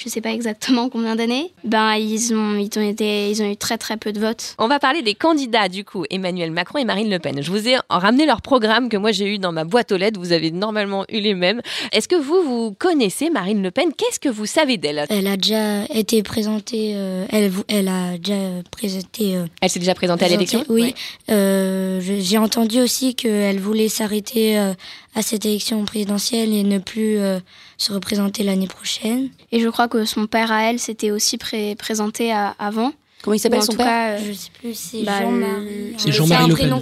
je 0.01 0.09
sais 0.09 0.21
pas 0.21 0.31
exactement 0.31 0.89
combien 0.89 1.17
d'années, 1.17 1.53
ben, 1.65 1.95
ils, 1.97 2.33
ont, 2.33 2.55
ils, 2.57 2.71
ont 2.79 2.89
été, 2.89 3.31
ils 3.31 3.43
ont 3.43 3.51
eu 3.51 3.57
très 3.57 3.79
très 3.79 3.97
peu 3.97 4.13
de 4.13 4.21
votes. 4.21 4.55
On 4.59 4.69
va 4.69 4.79
parler 4.79 5.03
des 5.03 5.15
candidats 5.15 5.69
du 5.69 5.85
coup, 5.85 6.05
Emmanuel 6.09 6.53
Macron 6.53 6.79
et 6.79 6.85
Marine 6.85 7.11
Le 7.11 7.19
Pen. 7.19 7.43
Je 7.43 7.51
vous 7.51 7.67
ai 7.69 7.77
ramené 7.91 8.25
leur 8.25 8.41
programme 8.41 8.89
que 8.89 8.97
moi 8.97 9.11
j'ai 9.11 9.35
eu 9.35 9.39
dans 9.39 9.51
ma 9.51 9.65
boîte 9.65 9.91
aux 9.91 9.97
lettres, 9.97 10.21
vous 10.21 10.31
avez 10.31 10.53
normalement 10.53 11.05
eu 11.11 11.19
les 11.19 11.35
mêmes. 11.35 11.61
Est-ce 11.91 12.07
que 12.07 12.15
vous, 12.15 12.43
vous 12.43 12.73
connaissez 12.79 13.29
Marine 13.29 13.61
Le 13.61 13.73
Pen? 13.73 13.91
Qu'est-ce 13.97 14.21
que 14.21 14.29
vous 14.29 14.47
savez 14.47 14.77
d'elle? 14.77 15.05
Elle 15.11 15.27
a 15.27 15.37
déjà 15.37 15.85
été 15.87 16.23
présentée, 16.23 16.93
euh, 16.95 17.27
elle, 17.31 17.89
a 17.89 18.17
déjà 18.19 18.63
présenté. 18.71 19.37
euh, 19.37 19.47
Elle 19.61 19.71
s'est 19.71 19.81
déjà 19.81 19.95
présentée 19.95 20.27
à 20.27 20.29
l'élection? 20.29 20.65
Oui. 20.69 20.83
Ouais. 20.83 20.95
Euh, 21.31 22.01
J'ai 22.01 22.39
entendu 22.39 22.81
aussi 22.81 23.17
qu'elle 23.17 23.59
voulait 23.59 23.89
s'arrêter 23.89 24.59
euh, 24.59 24.75
à 25.19 25.23
cette 25.23 25.45
élection 25.45 25.85
présidentielle 25.85 26.55
et 26.55 26.63
ne 26.63 26.79
plus 26.79 27.19
euh, 27.19 27.41
se 27.77 27.93
représenter 27.93 28.45
l'année 28.45 28.69
prochaine. 28.69 29.31
Et 29.51 29.59
je 29.61 29.69
crois 29.69 29.89
que 29.89 30.05
son 30.05 30.27
père 30.29 30.53
à 30.53 30.71
elle 30.71 30.79
s'était 30.79 31.11
aussi 31.11 31.39
pré- 31.39 31.75
présenté 31.75 32.31
à- 32.33 32.55
avant. 32.59 32.93
Comment 33.23 33.35
il 33.35 33.41
s'appelle 33.41 33.65
son 33.65 33.73
père 33.73 33.87
cas, 33.87 34.11
euh, 34.13 34.19
Je 34.29 34.33
sais 34.33 34.51
plus, 34.57 34.75
c'est 34.75 35.03
bah, 35.03 35.21
Jean-Marie. 35.23 35.95
C'est 35.99 36.11
euh, 36.11 36.13
Jean-Marie 36.13 36.45
un 36.45 36.47
Le 36.49 36.55
prénom 36.55 36.81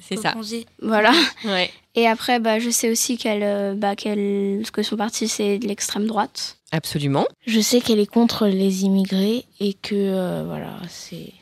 C'est 0.00 0.16
ça. 0.16 0.30
comment 0.32 0.44
c'est 0.44 0.64
Voilà. 0.80 1.10
Ouais. 1.44 1.70
Et 1.96 2.06
après, 2.06 2.38
bah, 2.38 2.60
je 2.60 2.70
sais 2.70 2.88
aussi 2.88 3.16
qu'elle, 3.18 3.42
euh, 3.42 3.74
bah, 3.74 3.96
qu'elle, 3.96 4.62
que 4.72 4.84
son 4.84 4.96
parti, 4.96 5.26
c'est 5.26 5.58
de 5.58 5.66
l'extrême 5.66 6.06
droite. 6.06 6.58
Absolument. 6.70 7.26
Je 7.46 7.58
sais 7.60 7.80
qu'elle 7.80 7.98
est 7.98 8.06
contre 8.06 8.46
les 8.46 8.84
immigrés 8.84 9.44
et 9.58 9.74
que, 9.74 9.94
euh, 9.96 10.44
voilà, 10.46 10.76
c'est... 10.88 11.32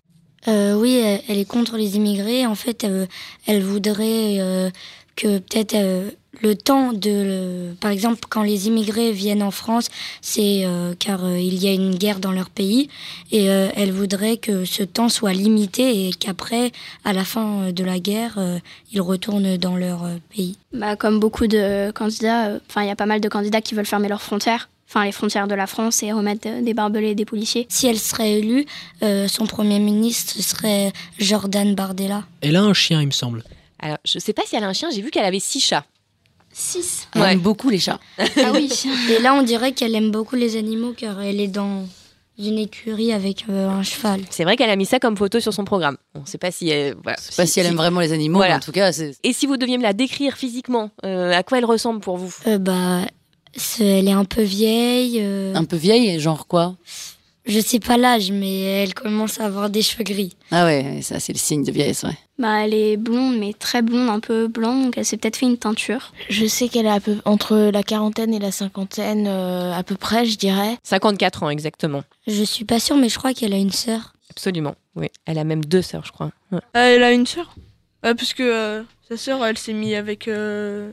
Euh, 0.48 0.74
oui, 0.74 0.94
elle, 0.96 1.20
elle 1.28 1.38
est 1.38 1.44
contre 1.44 1.76
les 1.76 1.96
immigrés. 1.96 2.46
En 2.46 2.54
fait, 2.54 2.84
euh, 2.84 3.04
elle 3.46 3.62
voudrait 3.62 4.38
euh, 4.40 4.70
que 5.16 5.36
peut-être 5.38 5.74
euh, 5.74 6.10
le 6.42 6.54
temps 6.54 6.92
de, 6.92 7.10
le- 7.10 7.74
par 7.80 7.90
exemple, 7.90 8.20
quand 8.28 8.42
les 8.42 8.68
immigrés 8.68 9.10
viennent 9.12 9.42
en 9.42 9.50
France, 9.50 9.88
c'est 10.20 10.64
euh, 10.64 10.94
car 10.98 11.24
euh, 11.24 11.38
il 11.38 11.54
y 11.62 11.66
a 11.68 11.72
une 11.72 11.96
guerre 11.96 12.20
dans 12.20 12.30
leur 12.32 12.50
pays, 12.50 12.88
et 13.32 13.50
euh, 13.50 13.68
elle 13.74 13.90
voudrait 13.92 14.36
que 14.36 14.64
ce 14.64 14.82
temps 14.84 15.08
soit 15.08 15.32
limité 15.32 16.06
et 16.08 16.12
qu'après, 16.12 16.70
à 17.04 17.12
la 17.12 17.24
fin 17.24 17.62
euh, 17.64 17.72
de 17.72 17.82
la 17.84 17.98
guerre, 17.98 18.34
euh, 18.38 18.58
ils 18.92 19.00
retournent 19.00 19.56
dans 19.56 19.76
leur 19.76 20.04
euh, 20.04 20.16
pays. 20.34 20.56
Bah, 20.72 20.94
comme 20.96 21.18
beaucoup 21.18 21.48
de 21.48 21.90
candidats, 21.90 22.46
euh, 22.48 22.58
enfin, 22.68 22.82
il 22.82 22.88
y 22.88 22.92
a 22.92 22.96
pas 22.96 23.06
mal 23.06 23.20
de 23.20 23.28
candidats 23.28 23.60
qui 23.60 23.74
veulent 23.74 23.84
fermer 23.86 24.08
leurs 24.08 24.22
frontières, 24.22 24.68
enfin, 24.88 25.04
les 25.04 25.12
frontières 25.12 25.48
de 25.48 25.54
la 25.56 25.66
France 25.66 26.02
et 26.04 26.12
remettre 26.12 26.62
des 26.62 26.74
barbelés 26.74 27.10
et 27.10 27.14
des 27.16 27.24
policiers. 27.24 27.66
Si 27.68 27.88
elle 27.88 27.98
serait 27.98 28.38
élue, 28.38 28.66
euh, 29.02 29.26
son 29.26 29.46
premier 29.46 29.80
ministre 29.80 30.40
serait 30.40 30.92
Jordan 31.18 31.74
Bardella. 31.74 32.22
Elle 32.40 32.54
a 32.56 32.62
un 32.62 32.72
chien, 32.74 33.00
il 33.00 33.06
me 33.06 33.12
semble. 33.12 33.42
Alors, 33.80 33.98
je 34.04 34.18
sais 34.20 34.32
pas 34.32 34.42
si 34.46 34.54
elle 34.54 34.64
a 34.64 34.68
un 34.68 34.72
chien, 34.72 34.90
j'ai 34.94 35.02
vu 35.02 35.10
qu'elle 35.10 35.24
avait 35.24 35.40
six 35.40 35.60
chats. 35.60 35.84
6 36.52 37.08
Elle 37.14 37.20
Ouais. 37.22 37.32
aime 37.32 37.40
beaucoup 37.40 37.70
les 37.70 37.78
chats. 37.78 38.00
Ah 38.18 38.52
oui. 38.54 38.68
Et 39.10 39.20
là, 39.22 39.34
on 39.34 39.42
dirait 39.42 39.72
qu'elle 39.72 39.94
aime 39.94 40.10
beaucoup 40.10 40.36
les 40.36 40.56
animaux 40.56 40.92
car 40.96 41.20
elle 41.20 41.40
est 41.40 41.48
dans 41.48 41.86
une 42.38 42.58
écurie 42.58 43.12
avec 43.12 43.44
euh, 43.50 43.68
un 43.68 43.82
cheval. 43.82 44.22
C'est 44.30 44.44
vrai 44.44 44.56
qu'elle 44.56 44.70
a 44.70 44.76
mis 44.76 44.86
ça 44.86 44.98
comme 44.98 45.16
photo 45.16 45.40
sur 45.40 45.52
son 45.52 45.64
programme. 45.64 45.96
On 46.14 46.24
sait 46.24 46.38
pas 46.38 46.50
si 46.50 46.68
elle, 46.70 46.96
voilà, 47.02 47.18
Je 47.20 47.32
sais 47.34 47.42
pas 47.42 47.46
si 47.46 47.60
elle 47.60 47.66
aime 47.66 47.76
vraiment 47.76 48.00
les 48.00 48.12
animaux, 48.12 48.38
Voilà. 48.38 48.54
mais 48.54 48.62
en 48.62 48.64
tout 48.64 48.72
cas, 48.72 48.92
c'est. 48.92 49.14
Et 49.22 49.32
si 49.32 49.46
vous 49.46 49.56
deviez 49.58 49.76
me 49.78 49.82
la 49.82 49.92
décrire 49.92 50.36
physiquement, 50.36 50.90
euh, 51.04 51.32
à 51.32 51.42
quoi 51.42 51.58
elle 51.58 51.64
ressemble 51.66 52.00
pour 52.00 52.16
vous? 52.16 52.34
Euh, 52.46 52.58
bah, 52.58 53.02
elle 53.80 54.08
est 54.08 54.12
un 54.12 54.24
peu 54.24 54.42
vieille. 54.42 55.18
euh, 55.20 55.54
Un 55.54 55.64
peu 55.64 55.76
vieille, 55.76 56.18
genre 56.18 56.46
quoi? 56.46 56.76
Je 57.46 57.58
sais 57.58 57.80
pas 57.80 57.96
l'âge, 57.96 58.30
mais 58.30 58.60
elle 58.60 58.94
commence 58.94 59.40
à 59.40 59.46
avoir 59.46 59.70
des 59.70 59.82
cheveux 59.82 60.04
gris. 60.04 60.36
Ah 60.50 60.64
ouais, 60.66 61.00
ça 61.02 61.18
c'est 61.20 61.32
le 61.32 61.38
signe 61.38 61.64
de 61.64 61.72
vieillesse, 61.72 62.04
ouais. 62.04 62.16
Bah, 62.40 62.64
elle 62.64 62.72
est 62.72 62.96
blonde, 62.96 63.38
mais 63.38 63.52
très 63.52 63.82
blonde, 63.82 64.08
un 64.08 64.18
peu 64.18 64.48
blanc, 64.48 64.74
donc 64.82 64.96
elle 64.96 65.04
s'est 65.04 65.18
peut-être 65.18 65.36
fait 65.36 65.44
une 65.46 65.58
teinture. 65.58 66.12
Je 66.30 66.46
sais 66.46 66.68
qu'elle 66.68 66.86
est 66.86 66.90
à 66.90 66.98
peu, 66.98 67.16
entre 67.26 67.56
la 67.70 67.82
quarantaine 67.82 68.32
et 68.32 68.38
la 68.38 68.50
cinquantaine, 68.50 69.26
euh, 69.28 69.72
à 69.74 69.82
peu 69.82 69.94
près, 69.94 70.24
je 70.24 70.38
dirais. 70.38 70.78
54 70.82 71.42
ans 71.42 71.50
exactement. 71.50 72.02
Je 72.26 72.42
suis 72.42 72.64
pas 72.64 72.80
sûre, 72.80 72.96
mais 72.96 73.10
je 73.10 73.18
crois 73.18 73.34
qu'elle 73.34 73.52
a 73.52 73.58
une 73.58 73.70
sœur. 73.72 74.14
Absolument. 74.30 74.74
Oui, 74.96 75.08
elle 75.26 75.36
a 75.38 75.44
même 75.44 75.62
deux 75.64 75.82
sœurs, 75.82 76.04
je 76.06 76.12
crois. 76.12 76.30
Ouais. 76.50 76.60
Euh, 76.76 76.94
Elle 76.96 77.02
a 77.02 77.12
une 77.12 77.26
sœur? 77.26 77.54
Euh, 78.06 78.14
parce 78.14 78.32
que 78.32 78.42
euh, 78.42 78.82
sa 79.06 79.18
sœur, 79.18 79.44
elle 79.44 79.58
s'est 79.58 79.74
mise 79.74 79.94
avec. 79.94 80.26
Euh... 80.26 80.92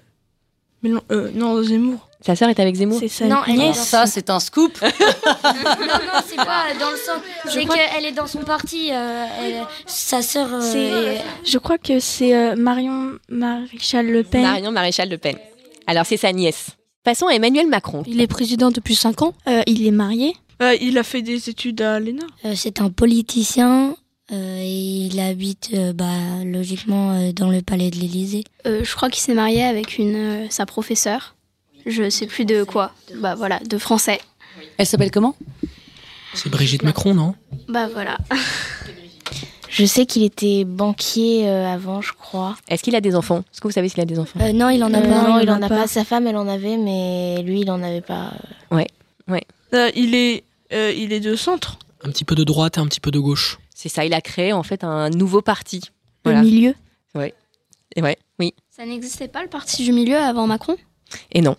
Mélen- 0.84 1.00
euh, 1.12 1.32
non, 1.34 1.64
Zemmour. 1.64 2.07
Sa 2.22 2.36
sœur 2.36 2.50
est 2.50 2.60
avec 2.60 2.76
Zemmour. 2.76 2.98
C'est 3.00 3.08
sa 3.08 3.26
Non, 3.28 3.38
elle 3.48 3.54
est 3.54 3.58
nièce. 3.58 3.78
dans 3.78 3.84
Ça, 3.84 4.06
c'est 4.08 4.30
un 4.30 4.40
scoop. 4.40 4.82
non, 4.82 4.88
non, 4.90 6.22
c'est 6.28 6.36
pas 6.36 6.66
dans 6.80 6.92
le 6.92 6.98
sens. 6.98 7.22
C'est 7.46 7.66
qu'elle 7.66 8.06
est 8.06 8.12
dans 8.12 8.28
son 8.28 8.40
parti. 8.40 8.90
euh, 8.92 9.26
elle- 9.40 9.66
sa 9.86 10.22
sœur. 10.22 10.48
euh, 10.54 10.62
C'est- 10.62 11.16
est- 11.18 11.22
Je 11.46 11.58
crois 11.58 11.78
que 11.78 12.00
c'est 12.00 12.36
euh, 12.36 12.56
Marion 12.56 13.14
Maréchal 13.30 14.08
Le 14.08 14.24
Pen. 14.24 14.42
Marion 14.42 14.72
Maréchal 14.72 15.10
Le 15.10 15.18
Pen. 15.18 15.36
Alors, 15.86 16.06
c'est 16.06 16.18
sa 16.18 16.32
nièce. 16.34 16.68
Passons 17.04 17.28
à 17.28 17.34
Emmanuel 17.34 17.68
Macron. 17.68 18.04
Il 18.08 18.20
est 18.20 18.28
président 18.28 18.72
depuis 18.72 18.96
5 18.96 19.22
ans. 19.22 19.34
Euh, 19.48 19.62
il 19.68 19.86
est 19.88 19.92
marié. 19.92 20.34
Euh, 20.62 20.76
il 20.82 20.98
a 20.98 21.04
fait 21.04 21.22
des 21.22 21.50
études 21.50 21.82
à 21.82 22.00
l'ENA. 22.00 22.24
Euh, 22.46 22.54
c'est 22.56 22.82
un 22.82 22.90
politicien 22.90 23.96
euh, 24.34 24.60
et 24.62 25.08
il 25.08 25.20
habite 25.20 25.70
euh, 25.74 25.94
bah, 25.94 26.06
logiquement 26.44 27.12
euh, 27.12 27.32
dans 27.32 27.50
le 27.50 27.62
palais 27.62 27.92
de 27.92 27.96
l'Élysée. 27.98 28.44
Euh, 28.66 28.84
je 28.84 28.96
crois 28.96 29.10
qu'il 29.10 29.22
s'est 29.22 29.36
marié 29.36 29.64
avec 29.64 29.98
une, 30.00 30.16
euh, 30.16 30.48
sa 30.50 30.66
professeure. 30.66 31.36
Je 31.88 32.10
sais 32.10 32.28
plus 32.28 32.46
de 32.46 32.64
quoi. 32.64 32.92
Bah 33.16 33.36
voilà, 33.36 33.60
de 33.60 33.78
français. 33.78 34.20
Elle 34.78 34.86
s'appelle 34.86 35.12
comment? 35.12 35.36
C'est 36.34 36.50
Brigitte 36.50 36.84
Macron, 36.84 37.14
non? 37.14 37.34
Bah 37.68 37.88
voilà. 37.88 38.18
Je 39.70 39.86
sais 39.86 40.06
qu'il 40.06 40.24
était 40.24 40.64
banquier 40.64 41.48
euh, 41.48 41.68
avant, 41.72 42.02
je 42.02 42.14
crois. 42.14 42.56
Est-ce 42.68 42.82
qu'il 42.82 42.96
a 42.96 43.02
des 43.02 43.16
enfants? 43.16 43.44
Est-ce 43.52 43.62
que 43.62 43.68
vous 43.68 43.74
savez 43.74 43.90
s'il 43.90 44.00
a 44.00 44.06
des 44.06 44.18
enfants? 44.18 44.40
Euh, 44.42 44.52
non, 44.54 44.70
il 44.70 44.84
en 44.84 44.92
a 44.94 44.98
Euh, 45.00 45.02
pas. 45.02 45.28
non, 45.28 45.40
il 45.40 45.50
en 45.52 45.62
a 45.62 45.68
pas. 45.70 45.88
Sa 45.88 46.04
femme, 46.04 46.26
elle 46.26 46.38
en 46.38 46.48
avait, 46.48 46.78
mais 46.78 47.44
lui, 47.44 47.62
il 47.62 47.70
en 47.70 47.84
avait 47.84 48.02
pas. 48.02 48.32
Ouais, 48.72 48.88
ouais. 49.28 49.44
Euh, 49.74 49.92
il, 49.96 50.16
est, 50.16 50.44
euh, 50.74 50.92
il 50.96 51.12
est 51.14 51.20
de 51.20 51.36
centre. 51.36 51.78
Un 52.04 52.10
petit 52.10 52.24
peu 52.24 52.34
de 52.34 52.44
droite 52.44 52.78
et 52.78 52.80
un 52.80 52.88
petit 52.88 53.02
peu 53.02 53.12
de 53.12 53.20
gauche. 53.20 53.60
C'est 53.76 53.90
ça, 53.90 54.04
il 54.06 54.14
a 54.14 54.22
créé 54.22 54.52
en 54.54 54.64
fait 54.64 54.84
un 54.84 55.10
nouveau 55.10 55.42
parti. 55.42 55.82
Le 56.26 56.42
milieu? 56.42 56.74
Ouais. 57.14 57.34
Et 57.96 58.02
ouais, 58.02 58.18
oui. 58.40 58.54
Ça 58.76 58.86
n'existait 58.86 59.28
pas 59.28 59.44
le 59.44 59.50
parti 59.50 59.84
du 59.84 59.92
milieu 59.92 60.18
avant 60.18 60.48
Macron? 60.48 60.76
Et 61.32 61.42
non. 61.42 61.56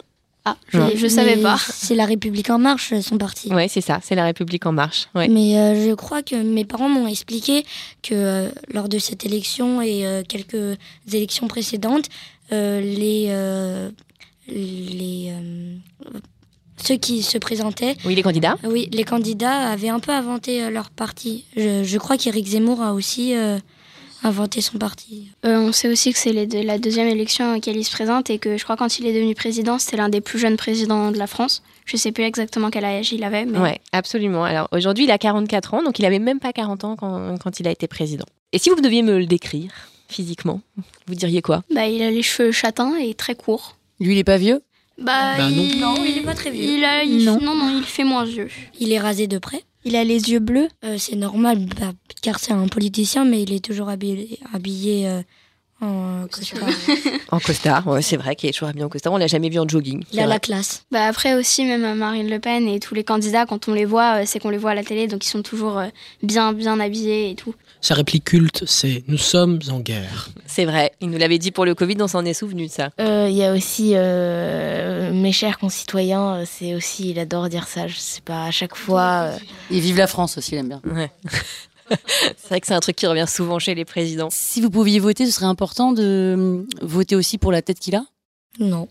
Ah, 0.50 0.57
je, 0.69 0.78
Ouais. 0.78 0.97
je 0.97 1.07
savais 1.09 1.37
Mais 1.37 1.43
pas. 1.43 1.57
C'est 1.59 1.95
la 1.95 2.05
République 2.07 2.50
en 2.50 2.59
marche, 2.59 2.93
son 3.00 3.19
parti. 3.19 3.52
Ouais, 3.52 3.69
c'est 3.69 3.81
ça, 3.81 4.00
c'est 4.02 4.14
la 4.14 4.25
République 4.25 4.64
en 4.67 4.73
marche. 4.73 5.09
Ouais. 5.14 5.28
Mais 5.28 5.57
euh, 5.59 5.88
je 5.88 5.95
crois 5.95 6.23
que 6.23 6.37
mes 6.37 6.64
parents 6.64 6.88
m'ont 6.88 7.07
expliqué 7.07 7.64
que 8.02 8.14
euh, 8.14 8.49
lors 8.73 8.88
de 8.88 8.99
cette 8.99 9.25
élection 9.26 9.83
et 9.83 10.07
euh, 10.07 10.23
quelques 10.26 10.76
élections 11.12 11.49
précédentes, 11.49 12.07
euh, 12.52 12.81
les, 12.81 13.26
euh, 13.28 13.90
les 14.49 15.31
euh, 15.33 15.76
ceux 16.83 16.97
qui 16.97 17.23
se 17.23 17.38
présentaient, 17.38 17.97
Oui, 18.05 18.14
les 18.14 18.23
candidats. 18.23 18.57
oui, 18.64 18.88
les 18.93 19.05
candidats 19.05 19.71
avaient 19.71 19.88
un 19.88 20.00
peu 20.00 20.12
inventé 20.12 20.71
leur 20.71 20.90
parti. 20.90 21.45
Je, 21.57 21.83
je 21.85 21.99
crois 21.99 22.17
qu'Éric 22.17 22.47
Zemmour 22.47 22.83
a 22.83 22.95
aussi 22.95 23.35
inventé 24.28 24.61
son 24.61 24.78
parti. 24.78 25.28
Euh, 25.44 25.56
on 25.58 25.73
sait 25.73 25.88
aussi 25.88 26.12
que 26.12 26.18
c'est 26.18 26.32
la 26.32 26.78
deuxième 26.78 27.08
élection 27.08 27.50
à 27.50 27.54
laquelle 27.54 27.76
il 27.76 27.85
se 27.85 27.90
présente 27.90 28.30
et 28.30 28.38
que 28.38 28.56
je 28.56 28.62
crois 28.64 28.76
quand 28.76 28.99
il 28.99 29.06
est 29.06 29.12
devenu 29.12 29.35
président, 29.35 29.78
c'était 29.78 29.97
l'un 29.97 30.08
des 30.08 30.20
plus 30.20 30.38
jeunes 30.38 30.56
présidents 30.56 31.11
de 31.11 31.18
la 31.18 31.26
France. 31.26 31.62
Je 31.87 31.97
sais 31.97 32.12
plus 32.12 32.25
exactement 32.25 32.70
quel 32.70 32.85
âge 32.85 33.12
il 33.12 33.25
avait, 33.25 33.44
mais 33.47 33.58
Ouais, 33.58 33.80
absolument. 33.92 34.44
Alors 34.44 34.68
aujourd'hui, 34.73 35.04
il 35.04 35.11
a 35.11 35.18
44 35.18 35.75
ans, 35.75 35.82
donc 35.82 35.99
il 35.99 36.04
avait 36.04 36.18
même 36.18 36.38
pas 36.38 36.52
40 36.52 36.85
ans 36.85 36.97
quand, 36.97 37.37
quand 37.42 37.58
il 37.61 37.66
a 37.66 37.70
été 37.70 37.88
président. 37.88 38.26
Et 38.52 38.58
si 38.58 38.70
vous 38.70 38.80
deviez 38.80 39.02
me 39.02 39.18
le 39.18 39.26
décrire 39.26 39.70
physiquement, 40.08 40.61
vous 41.06 41.14
diriez 41.14 41.42
quoi? 41.42 41.62
Bah, 41.75 41.87
il 41.87 42.02
a 42.02 42.11
les 42.11 42.23
cheveux 42.23 42.52
châtains 42.52 42.97
et 42.97 43.14
très 43.14 43.35
courts. 43.35 43.76
Lui, 44.00 44.14
il 44.14 44.18
est 44.18 44.25
pas 44.25 44.37
vieux? 44.38 44.62
Bah, 44.99 45.37
Bah, 45.37 45.49
non. 45.50 45.62
il... 45.62 45.80
Non, 45.80 45.94
il 46.04 46.18
est 46.18 46.23
pas 46.25 46.35
très 46.35 46.50
vieux. 46.50 46.62
Il 46.78 46.85
a, 46.85 47.02
il- 47.04 47.25
Non. 47.25 47.38
non, 47.40 47.54
non, 47.54 47.76
il 47.78 47.85
fait 47.85 48.04
moins 48.04 48.25
vieux. 48.25 48.49
Il 48.80 48.92
est 48.92 48.99
rasé 48.99 49.26
de 49.26 49.38
près? 49.38 49.62
Il 49.85 49.97
a 49.97 50.04
les 50.04 50.30
yeux 50.30 50.40
bleus. 50.40 50.68
Euh, 50.85 50.97
c'est 50.99 51.16
normal, 51.16 51.66
bah, 51.80 51.92
car 52.23 52.38
c'est 52.38 52.52
un 52.52 52.68
politicien, 52.68 53.25
mais 53.25 53.42
il 53.42 53.52
est 53.52 53.64
toujours 53.64 53.88
habillé, 53.88 54.38
habillé 54.52 55.08
euh, 55.08 55.23
en 55.80 56.26
costard. 56.30 56.68
En 57.30 57.40
costard, 57.40 57.87
ouais, 57.87 58.00
c'est 58.00 58.16
vrai 58.16 58.35
qu'il 58.37 58.49
est 58.49 58.52
toujours 58.52 58.68
habillé 58.70 58.85
en 58.85 58.88
costard. 58.88 59.12
On 59.12 59.18
l'a 59.18 59.26
jamais 59.26 59.50
vu 59.50 59.58
en 59.58 59.68
jogging. 59.68 60.02
Il 60.12 60.18
a 60.18 60.23
vrai. 60.23 60.35
la 60.35 60.38
classe. 60.40 60.82
Bah 60.90 61.04
après 61.04 61.35
aussi, 61.35 61.64
même 61.66 61.85
euh, 61.85 61.94
Marine 61.94 62.28
Le 62.30 62.38
Pen 62.38 62.66
et 62.66 62.80
tous 62.80 62.94
les 62.94 63.04
candidats, 63.04 63.44
quand 63.44 63.68
on 63.68 63.75
les 63.75 63.85
voit, 63.85 64.20
euh, 64.20 64.23
c'est 64.26 64.38
qu'on 64.38 64.49
les 64.49 64.56
voit 64.56 64.70
à 64.70 64.75
la 64.75 64.82
télé, 64.82 65.06
donc 65.08 65.25
ils 65.26 65.28
sont 65.28 65.42
toujours 65.42 65.78
euh, 65.78 65.88
bien, 66.23 66.54
bien 66.54 66.80
habillés 66.80 67.30
et 67.30 67.35
tout. 67.35 67.54
Sa 67.82 67.94
réplique 67.94 68.25
culte, 68.25 68.64
c'est 68.66 69.04
Nous 69.08 69.18
sommes 69.18 69.58
en 69.70 69.78
guerre. 69.80 70.30
C'est 70.47 70.64
vrai. 70.64 70.90
Il 71.00 71.11
nous 71.11 71.18
l'avait 71.18 71.38
dit 71.38 71.50
pour 71.52 71.64
le 71.66 71.75
Covid, 71.75 71.97
on 72.00 72.08
s'en 72.08 72.25
est 72.25 72.35
souvenu 72.35 72.66
de 72.66 72.73
ça. 72.73 72.88
Euh, 72.99 73.26
Il 73.30 73.37
y 73.37 73.44
a 73.44 73.52
aussi 73.52 73.92
euh, 73.94 75.12
mes 75.12 75.32
chers 75.32 75.58
concitoyens. 75.58 76.37
euh, 76.40 76.44
C'est 76.47 76.75
aussi, 76.75 77.11
il 77.11 77.18
adore 77.18 77.49
dire 77.50 77.68
ça. 77.68 77.87
Je 77.87 77.97
sais 77.97 78.23
pas. 78.23 78.44
À 78.47 78.50
chaque 78.50 78.75
fois. 78.75 79.28
euh, 79.35 79.38
Et 79.70 79.78
vive 79.80 79.99
la 79.99 80.06
France 80.08 80.38
aussi, 80.38 80.52
il 80.54 80.58
aime 80.58 80.68
bien. 80.68 80.80
Ouais. 80.92 81.11
c'est 82.37 82.49
vrai 82.49 82.61
que 82.61 82.66
c'est 82.66 82.75
un 82.75 82.80
truc 82.80 82.97
qui 82.97 83.07
revient 83.07 83.26
souvent 83.28 83.59
chez 83.59 83.75
les 83.75 83.85
présidents. 83.85 84.28
Si 84.30 84.61
vous 84.61 84.71
pouviez 84.71 84.99
voter, 85.00 85.26
ce 85.26 85.33
serait 85.33 85.47
important 85.47 85.92
de 85.92 86.02
euh, 86.38 86.62
voter 86.83 87.16
aussi 87.16 87.38
pour 87.38 87.52
la 87.52 87.62
tête 87.62 87.78
qu'il 87.78 87.95
a? 87.97 88.04
Non. 88.61 88.88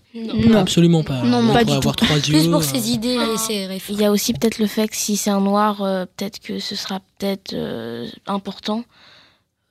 Absolument 0.56 1.04
pas. 1.04 1.24
Non, 1.24 1.40
On 1.40 1.44
non, 1.44 1.54
pas 1.54 1.66
du 1.66 1.74
avoir 1.74 1.96
tout. 1.96 2.06
trois 2.06 2.20
Plus 2.20 2.48
pour 2.48 2.62
euh, 2.62 2.64
ses 2.64 2.92
idées 2.92 3.18
et 3.34 3.38
ses 3.38 3.66
réflexions. 3.66 3.96
Il 3.96 4.02
y 4.02 4.06
a 4.06 4.12
aussi 4.12 4.32
peut-être 4.34 4.60
le 4.60 4.68
fait 4.68 4.88
que 4.88 4.96
si 4.96 5.18
c'est 5.18 5.30
un 5.30 5.42
noir, 5.42 5.82
euh, 5.82 6.06
peut-être 6.06 6.40
que 6.40 6.60
ce 6.60 6.76
sera 6.76 7.02
peut-être 7.18 7.52
euh, 7.54 8.08
important 8.28 8.86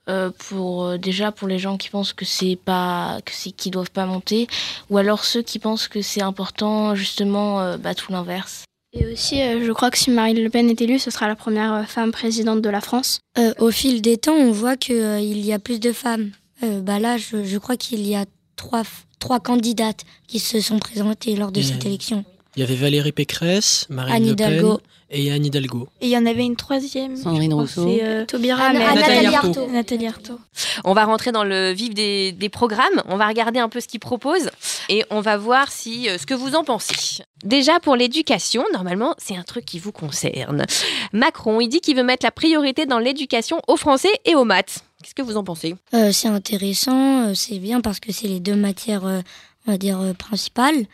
euh, 0.07 0.29
pour 0.49 0.83
euh, 0.85 0.97
déjà 0.99 1.31
pour 1.31 1.47
les 1.47 1.57
gens 1.57 1.77
qui 1.77 1.89
pensent 1.89 2.13
que 2.13 2.25
c'est 2.25 2.59
pas 2.63 3.19
que 3.25 3.31
c'est 3.33 3.49
qu'ils 3.49 3.71
doivent 3.71 3.89
pas 3.89 4.05
monter, 4.05 4.47
ou 4.91 4.99
alors 4.99 5.25
ceux 5.25 5.41
qui 5.41 5.57
pensent 5.57 5.87
que 5.87 6.03
c'est 6.03 6.21
important 6.21 6.93
justement 6.93 7.59
euh, 7.61 7.77
bah, 7.77 7.95
tout 7.95 8.11
l'inverse. 8.11 8.65
Et 8.93 9.05
aussi, 9.05 9.41
euh, 9.41 9.65
je 9.65 9.71
crois 9.71 9.91
que 9.91 9.97
si 9.97 10.09
Marine 10.11 10.41
Le 10.41 10.49
Pen 10.49 10.69
est 10.69 10.81
élue, 10.81 10.97
ce 10.99 11.11
sera 11.11 11.27
la 11.27 11.35
première 11.35 11.73
euh, 11.73 11.83
femme 11.83 12.11
présidente 12.11 12.61
de 12.61 12.69
la 12.69 12.81
France. 12.81 13.19
Euh, 13.37 13.53
au 13.59 13.69
fil 13.71 14.01
des 14.01 14.17
temps, 14.17 14.33
on 14.35 14.51
voit 14.51 14.77
qu'il 14.77 14.95
il 15.21 15.45
y 15.45 15.53
a 15.53 15.59
plus 15.59 15.79
de 15.79 15.91
femmes. 15.91 16.31
Euh, 16.63 16.79
bah 16.81 16.97
là, 16.99 17.17
je, 17.17 17.43
je 17.43 17.57
crois 17.57 17.75
qu'il 17.77 18.07
y 18.07 18.15
a 18.15 18.25
trois, 18.55 18.83
trois 19.19 19.39
candidates 19.39 20.05
qui 20.27 20.39
se 20.39 20.61
sont 20.61 20.79
présentées 20.79 21.35
lors 21.35 21.51
de 21.51 21.59
Et- 21.59 21.63
cette 21.63 21.85
élection. 21.85 22.23
Il 22.57 22.61
y 22.61 22.63
avait 22.63 22.75
Valérie 22.75 23.11
Pécresse, 23.11 23.85
Marine 23.89 24.15
Anne 24.15 24.29
Le 24.29 24.35
Pen 24.35 24.47
Hidalgo. 24.51 24.79
et 25.11 25.31
Anne 25.31 25.45
Hidalgo. 25.45 25.87
Et 26.01 26.07
il 26.07 26.09
y 26.11 26.17
en 26.17 26.25
avait 26.25 26.43
une 26.43 26.55
troisième. 26.55 27.15
Sandrine 27.15 27.53
Rousseau. 27.53 27.87
C'est 27.87 28.03
euh, 28.03 28.25
Taubira, 28.25 28.73
Nathalie 28.73 28.95
Nathalie 28.99 29.25
Arthaud. 29.27 29.47
Arthaud. 29.49 29.67
Nathalie 29.71 30.07
Arthaud. 30.07 30.39
On 30.83 30.93
va 30.95 31.05
rentrer 31.05 31.31
dans 31.31 31.43
le 31.43 31.71
vif 31.71 31.93
des, 31.93 32.31
des 32.31 32.49
programmes. 32.49 33.03
On 33.07 33.15
va 33.15 33.27
regarder 33.27 33.59
un 33.59 33.69
peu 33.69 33.79
ce 33.79 33.87
qu'ils 33.87 33.99
proposent 33.99 34.49
et 34.89 35.03
on 35.11 35.21
va 35.21 35.37
voir 35.37 35.71
si 35.71 36.09
euh, 36.09 36.17
ce 36.17 36.25
que 36.25 36.33
vous 36.33 36.55
en 36.55 36.63
pensez. 36.63 37.23
Déjà 37.43 37.79
pour 37.79 37.95
l'éducation, 37.95 38.63
normalement, 38.73 39.13
c'est 39.19 39.35
un 39.37 39.43
truc 39.43 39.63
qui 39.63 39.77
vous 39.77 39.91
concerne. 39.91 40.65
Macron, 41.13 41.61
il 41.61 41.67
dit 41.67 41.79
qu'il 41.79 41.95
veut 41.95 42.03
mettre 42.03 42.25
la 42.25 42.31
priorité 42.31 42.87
dans 42.87 42.97
l'éducation 42.97 43.61
aux 43.67 43.77
Français 43.77 44.09
et 44.25 44.33
aux 44.33 44.45
maths. 44.45 44.79
Qu'est-ce 45.03 45.13
que 45.13 45.21
vous 45.21 45.37
en 45.37 45.43
pensez? 45.43 45.75
Euh, 45.93 46.11
c'est 46.11 46.27
intéressant, 46.27 47.27
euh, 47.27 47.33
c'est 47.35 47.59
bien 47.59 47.81
parce 47.81 47.99
que 47.99 48.11
c'est 48.11 48.27
les 48.27 48.39
deux 48.39 48.55
matières, 48.55 49.05
euh, 49.05 49.21
on 49.67 49.71
va 49.73 49.77
dire, 49.77 50.01
euh, 50.01 50.13
principales. 50.13 50.85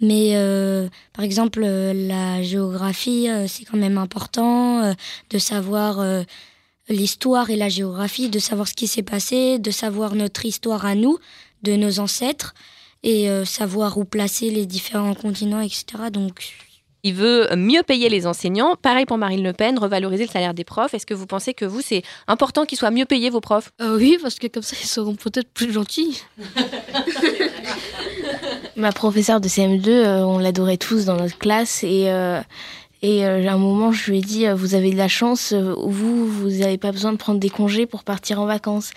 Mais 0.00 0.32
euh, 0.34 0.88
par 1.12 1.24
exemple, 1.24 1.60
euh, 1.62 1.92
la 1.92 2.42
géographie, 2.42 3.28
euh, 3.28 3.46
c'est 3.46 3.64
quand 3.64 3.76
même 3.76 3.98
important 3.98 4.82
euh, 4.82 4.92
de 5.28 5.38
savoir 5.38 6.00
euh, 6.00 6.22
l'histoire 6.88 7.50
et 7.50 7.56
la 7.56 7.68
géographie, 7.68 8.28
de 8.30 8.38
savoir 8.38 8.66
ce 8.66 8.74
qui 8.74 8.86
s'est 8.86 9.02
passé, 9.02 9.58
de 9.58 9.70
savoir 9.70 10.14
notre 10.14 10.46
histoire 10.46 10.86
à 10.86 10.94
nous, 10.94 11.18
de 11.62 11.76
nos 11.76 12.00
ancêtres, 12.00 12.54
et 13.02 13.28
euh, 13.30 13.44
savoir 13.44 13.98
où 13.98 14.04
placer 14.04 14.50
les 14.50 14.66
différents 14.66 15.14
continents, 15.14 15.60
etc. 15.60 15.84
Donc, 16.12 16.44
Il 17.02 17.14
veut 17.14 17.48
mieux 17.56 17.82
payer 17.82 18.08
les 18.10 18.26
enseignants. 18.26 18.76
Pareil 18.76 19.06
pour 19.06 19.16
Marine 19.18 19.42
Le 19.42 19.52
Pen, 19.54 19.78
revaloriser 19.78 20.24
le 20.26 20.30
salaire 20.30 20.52
des 20.54 20.64
profs. 20.64 20.92
Est-ce 20.94 21.06
que 21.06 21.14
vous 21.14 21.26
pensez 21.26 21.54
que 21.54 21.64
vous, 21.64 21.80
c'est 21.80 22.02
important 22.26 22.64
qu'ils 22.66 22.76
soient 22.78 22.90
mieux 22.90 23.06
payés, 23.06 23.30
vos 23.30 23.40
profs? 23.40 23.70
Euh, 23.80 23.96
oui, 23.96 24.18
parce 24.20 24.38
que 24.38 24.46
comme 24.48 24.62
ça, 24.62 24.76
ils 24.82 24.86
seront 24.86 25.14
peut-être 25.14 25.50
plus 25.52 25.72
gentils. 25.72 26.22
Ma 28.76 28.92
professeure 28.92 29.40
de 29.40 29.48
CM2, 29.48 29.88
euh, 29.88 30.22
on 30.24 30.38
l'adorait 30.38 30.76
tous 30.76 31.04
dans 31.04 31.16
notre 31.16 31.38
classe 31.38 31.82
et 31.82 32.04
euh, 32.08 32.40
et 33.02 33.24
euh, 33.24 33.48
à 33.48 33.52
un 33.52 33.58
moment 33.58 33.92
je 33.92 34.10
lui 34.10 34.18
ai 34.18 34.20
dit 34.20 34.46
euh, 34.46 34.54
vous 34.54 34.74
avez 34.74 34.90
de 34.90 34.96
la 34.96 35.08
chance 35.08 35.52
euh, 35.52 35.74
vous 35.78 36.26
vous 36.26 36.50
n'avez 36.50 36.76
pas 36.76 36.92
besoin 36.92 37.12
de 37.12 37.16
prendre 37.16 37.40
des 37.40 37.48
congés 37.48 37.86
pour 37.86 38.04
partir 38.04 38.40
en 38.40 38.46
vacances 38.46 38.90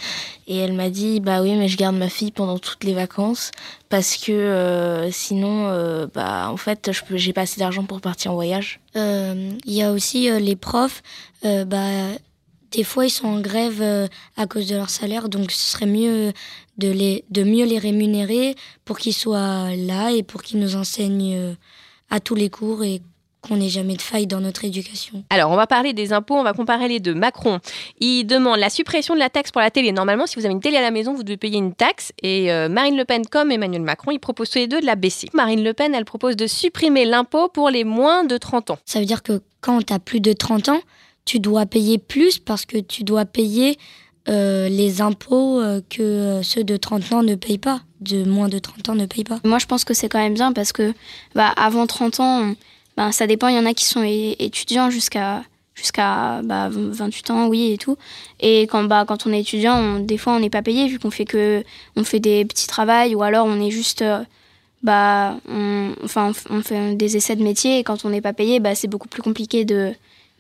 et 0.46 0.58
elle 0.58 0.74
m'a 0.74 0.90
dit 0.90 1.22
bah 1.22 1.42
oui 1.42 1.56
mais 1.56 1.70
je 1.70 1.78
garde 1.78 1.96
ma 1.96 2.10
fille 2.10 2.32
pendant 2.32 2.60
toutes 2.60 2.84
les 2.84 2.94
vacances 2.94 3.52
parce 3.88 4.18
que 4.18 4.32
euh, 4.32 5.10
sinon 5.10 5.68
euh, 5.68 6.08
bah 6.14 6.50
en 6.50 6.58
fait 6.58 6.92
je 6.92 7.02
j'ai 7.16 7.32
pas 7.32 7.42
assez 7.42 7.60
d'argent 7.60 7.84
pour 7.86 8.02
partir 8.02 8.32
en 8.32 8.36
voyage. 8.36 8.82
Euh, 8.96 9.52
Il 9.66 9.74
y 9.74 9.82
a 9.82 9.92
aussi 9.92 10.30
euh, 10.30 10.40
les 10.40 10.56
profs, 10.56 11.02
euh, 11.46 11.64
bah, 11.66 11.88
des 12.74 12.84
fois 12.84 13.06
ils 13.06 13.10
sont 13.10 13.28
en 13.28 13.40
grève 13.40 13.82
euh, 13.82 14.08
à 14.36 14.48
cause 14.48 14.68
de 14.68 14.76
leur 14.76 14.90
salaire, 14.90 15.30
donc 15.30 15.52
ce 15.52 15.72
serait 15.72 15.86
mieux 15.86 16.34
de, 16.78 16.92
les, 16.92 17.24
de 17.30 17.44
mieux 17.44 17.66
les 17.66 17.80
rémunérer 17.80 18.56
pour 18.84 18.98
qu'ils 18.98 19.14
soient 19.14 19.76
là 19.76 20.12
et 20.12 20.24
pour 20.24 20.42
qu'ils 20.42 20.60
nous 20.60 20.76
enseignent 20.76 21.36
euh, 21.36 21.54
à 22.10 22.20
tous 22.20 22.36
les 22.36 22.50
cours 22.50 22.84
et 22.84 23.02
qu'on 23.42 23.58
n'ait 23.58 23.70
jamais 23.70 23.96
de 23.96 24.02
faille 24.02 24.26
dans 24.26 24.40
notre 24.40 24.64
éducation. 24.64 25.24
Alors, 25.30 25.52
on 25.52 25.56
va 25.56 25.68
parler 25.68 25.92
des 25.92 26.14
impôts, 26.14 26.36
on 26.36 26.44
va 26.44 26.54
comparer 26.54 26.88
les 26.88 27.02
deux. 27.02 27.14
Macron, 27.14 27.60
il 28.00 28.24
demande 28.24 28.58
la 28.58 28.70
suppression 28.70 29.16
de 29.16 29.20
la 29.20 29.30
taxe 29.30 29.52
pour 29.52 29.60
la 29.60 29.70
télé. 29.70 29.92
Normalement, 29.92 30.26
si 30.26 30.40
vous 30.40 30.46
avez 30.46 30.54
une 30.54 30.62
télé 30.62 30.78
à 30.78 30.82
la 30.82 30.92
maison, 30.92 31.14
vous 31.14 31.24
devez 31.24 31.36
payer 31.36 31.58
une 31.58 31.74
taxe. 31.74 32.14
Et 32.22 32.54
euh, 32.54 32.70
Marine 32.70 32.96
Le 32.96 33.04
Pen, 33.04 33.26
comme 33.26 33.52
Emmanuel 33.52 33.82
Macron, 33.82 34.12
ils 34.12 34.20
proposent 34.20 34.50
tous 34.50 34.60
les 34.60 34.68
deux 34.68 34.80
de 34.80 34.86
la 34.86 34.96
baisser. 34.96 35.28
Marine 35.34 35.62
Le 35.62 35.74
Pen, 35.74 35.94
elle 35.94 36.06
propose 36.06 36.38
de 36.38 36.48
supprimer 36.48 37.04
l'impôt 37.04 37.50
pour 37.50 37.70
les 37.70 37.84
moins 37.84 38.24
de 38.24 38.38
30 38.38 38.72
ans. 38.72 38.78
Ça 38.86 39.00
veut 39.00 39.06
dire 39.06 39.24
que 39.24 39.42
quand 39.60 39.86
tu 39.86 39.94
as 39.94 40.00
plus 40.00 40.22
de 40.22 40.32
30 40.32 40.70
ans, 40.70 40.80
tu 41.26 41.40
dois 41.40 41.66
payer 41.66 41.98
plus 41.98 42.40
parce 42.40 42.66
que 42.66 42.78
tu 42.78 43.04
dois 43.04 43.26
payer 43.26 43.78
euh, 44.30 44.70
les 44.70 45.02
impôts 45.02 45.60
euh, 45.60 45.82
que 45.90 46.02
euh, 46.02 46.44
ceux 46.44 46.64
de 46.64 46.78
30 46.78 47.12
ans 47.14 47.24
ne 47.24 47.36
payent 47.36 47.58
pas, 47.58 47.82
de 48.02 48.24
moins 48.24 48.50
de 48.50 48.60
30 48.60 48.90
ans 48.90 48.96
ne 48.96 49.06
payent 49.06 49.24
pas. 49.24 49.40
Moi, 49.44 49.60
je 49.60 49.66
pense 49.66 49.84
que 49.84 49.94
c'est 49.94 50.10
quand 50.10 50.20
même 50.20 50.34
bien 50.34 50.54
parce 50.54 50.72
que 50.72 50.94
bah, 51.36 51.54
avant 51.58 51.88
30 51.88 52.20
ans, 52.20 52.54
bah, 52.98 53.12
ça 53.12 53.28
dépend. 53.28 53.48
Il 53.50 53.56
y 53.56 53.60
en 53.60 53.66
a 53.66 53.74
qui 53.74 53.86
sont 53.86 54.04
étudiants 54.04 54.90
jusqu'à 54.90 55.44
jusqu'à 55.76 56.42
bah, 56.44 56.70
28 56.72 57.32
ans, 57.32 57.48
oui, 57.48 57.72
et 57.74 57.78
tout. 57.78 57.98
Et 58.40 58.64
quand, 58.64 58.84
bah, 58.84 59.06
quand 59.08 59.26
on 59.26 59.34
est 59.34 59.42
étudiant, 59.42 59.76
on- 59.76 60.00
des 60.00 60.18
fois, 60.18 60.34
on 60.34 60.40
n'est 60.40 60.52
pas 60.52 60.62
payé 60.62 60.88
vu 60.88 61.00
qu'on 61.00 61.10
fait 61.12 61.26
que 61.26 61.64
fait 62.04 62.20
des 62.20 62.46
petits 62.46 62.68
travails 62.68 63.16
ou 63.16 63.24
alors 63.24 63.48
on 63.48 63.60
est 63.60 63.72
juste 63.72 64.04
bah, 64.84 65.38
on, 65.50 65.94
enfin, 66.04 66.32
on 66.50 66.62
fait 66.62 66.96
des 66.96 67.18
essais 67.18 67.36
de 67.36 67.44
métier 67.44 67.80
et 67.80 67.84
quand 67.84 68.06
on 68.06 68.10
n'est 68.10 68.22
pas 68.22 68.34
payé, 68.34 68.60
bah, 68.60 68.76
c'est 68.76 68.88
beaucoup 68.88 69.08
plus 69.08 69.22
compliqué 69.22 69.66
de, 69.66 69.94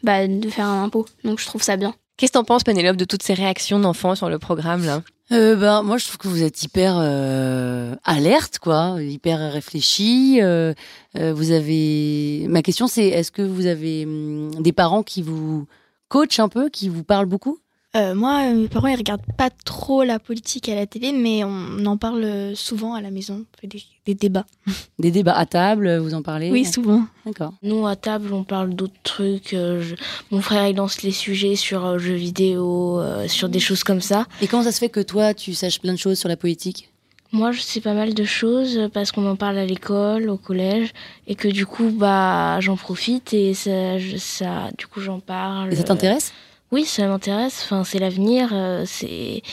bah, 0.03 0.27
de 0.27 0.49
faire 0.49 0.67
un 0.67 0.83
impôt. 0.83 1.05
Donc 1.23 1.39
je 1.39 1.45
trouve 1.45 1.63
ça 1.63 1.77
bien. 1.77 1.95
Qu'est-ce 2.17 2.31
que 2.31 2.37
t'en 2.37 2.43
penses, 2.43 2.63
Pénélope, 2.63 2.97
de 2.97 3.05
toutes 3.05 3.23
ces 3.23 3.33
réactions 3.33 3.79
d'enfants 3.79 4.15
sur 4.15 4.29
le 4.29 4.37
programme 4.37 4.85
là? 4.85 5.01
Euh, 5.31 5.55
ben, 5.55 5.81
moi, 5.81 5.97
je 5.97 6.05
trouve 6.05 6.17
que 6.17 6.27
vous 6.27 6.43
êtes 6.43 6.61
hyper 6.61 6.97
euh, 6.99 7.95
alerte, 8.03 8.59
quoi, 8.59 8.97
hyper 9.01 9.51
réfléchi. 9.51 10.39
Euh, 10.41 10.73
euh, 11.17 11.33
vous 11.33 11.51
avez. 11.51 12.45
Ma 12.49 12.61
question, 12.61 12.87
c'est 12.87 13.07
est-ce 13.07 13.31
que 13.31 13.41
vous 13.41 13.65
avez 13.65 14.03
hum, 14.05 14.51
des 14.61 14.73
parents 14.73 15.01
qui 15.01 15.21
vous 15.23 15.65
coachent 16.07 16.39
un 16.39 16.49
peu, 16.49 16.69
qui 16.69 16.89
vous 16.89 17.03
parlent 17.03 17.25
beaucoup? 17.25 17.57
Euh, 17.95 18.15
moi, 18.15 18.45
euh, 18.49 18.53
mes 18.55 18.67
parents, 18.67 18.87
ils 18.87 18.95
regardent 18.95 19.21
pas 19.37 19.51
trop 19.65 20.03
la 20.03 20.17
politique 20.17 20.67
à 20.67 20.73
la 20.73 20.87
télé, 20.87 21.11
mais 21.11 21.43
on 21.43 21.85
en 21.85 21.95
parle 21.95 22.23
euh, 22.23 22.55
souvent 22.55 22.95
à 22.95 23.01
la 23.01 23.11
maison. 23.11 23.45
On 23.55 23.61
fait 23.61 23.67
des, 23.67 23.83
des 24.07 24.15
débats. 24.15 24.45
Des 24.99 25.11
débats 25.11 25.35
à 25.37 25.45
table, 25.45 25.97
vous 25.97 26.13
en 26.15 26.23
parlez 26.23 26.49
Oui, 26.51 26.65
souvent. 26.65 27.03
D'accord. 27.25 27.53
Nous, 27.61 27.85
à 27.85 27.95
table, 27.95 28.33
on 28.33 28.43
parle 28.43 28.73
d'autres 28.73 28.93
trucs. 29.03 29.49
je- 29.51 29.93
Mon 30.31 30.41
frère, 30.41 30.67
il 30.67 30.75
lance 30.77 31.03
les 31.03 31.11
sujets 31.11 31.55
sur 31.55 31.99
jeux 31.99 32.15
vidéo, 32.15 32.99
euh, 32.99 33.27
sur 33.27 33.47
des 33.47 33.59
choses 33.59 33.83
comme 33.83 34.01
ça. 34.01 34.25
Et 34.41 34.47
comment 34.47 34.63
ça 34.63 34.71
se 34.71 34.79
fait 34.79 34.89
que 34.89 34.99
toi, 35.01 35.35
tu 35.35 35.53
saches 35.53 35.79
plein 35.79 35.93
de 35.93 35.99
choses 35.99 36.17
sur 36.17 36.29
la 36.29 36.37
politique? 36.37 36.89
Moi, 37.31 37.51
je 37.51 37.61
sais 37.61 37.81
pas 37.81 37.93
mal 37.93 38.13
de 38.15 38.23
choses 38.23 38.89
parce 38.93 39.11
qu'on 39.11 39.27
en 39.27 39.35
parle 39.35 39.57
à 39.59 39.65
l'école, 39.65 40.29
au 40.29 40.37
collège, 40.37 40.93
et 41.27 41.35
que 41.35 41.47
du 41.47 41.65
coup, 41.67 41.89
bah, 41.91 42.59
j'en 42.59 42.75
profite 42.77 43.33
et 43.33 43.53
ça, 43.53 43.97
je- 43.99 44.17
ça, 44.17 44.69
du 44.77 44.87
coup, 44.87 44.99
j'en 45.01 45.19
parle. 45.19 45.73
Et 45.73 45.75
ça 45.75 45.83
t'intéresse? 45.83 46.31
Oui, 46.73 46.85
ça 46.85 47.05
m'intéresse. 47.07 47.61
Enfin, 47.65 47.83
c'est 47.83 47.99
l'avenir, 47.99 48.49
euh, 48.51 48.83
c'est, 48.87 49.43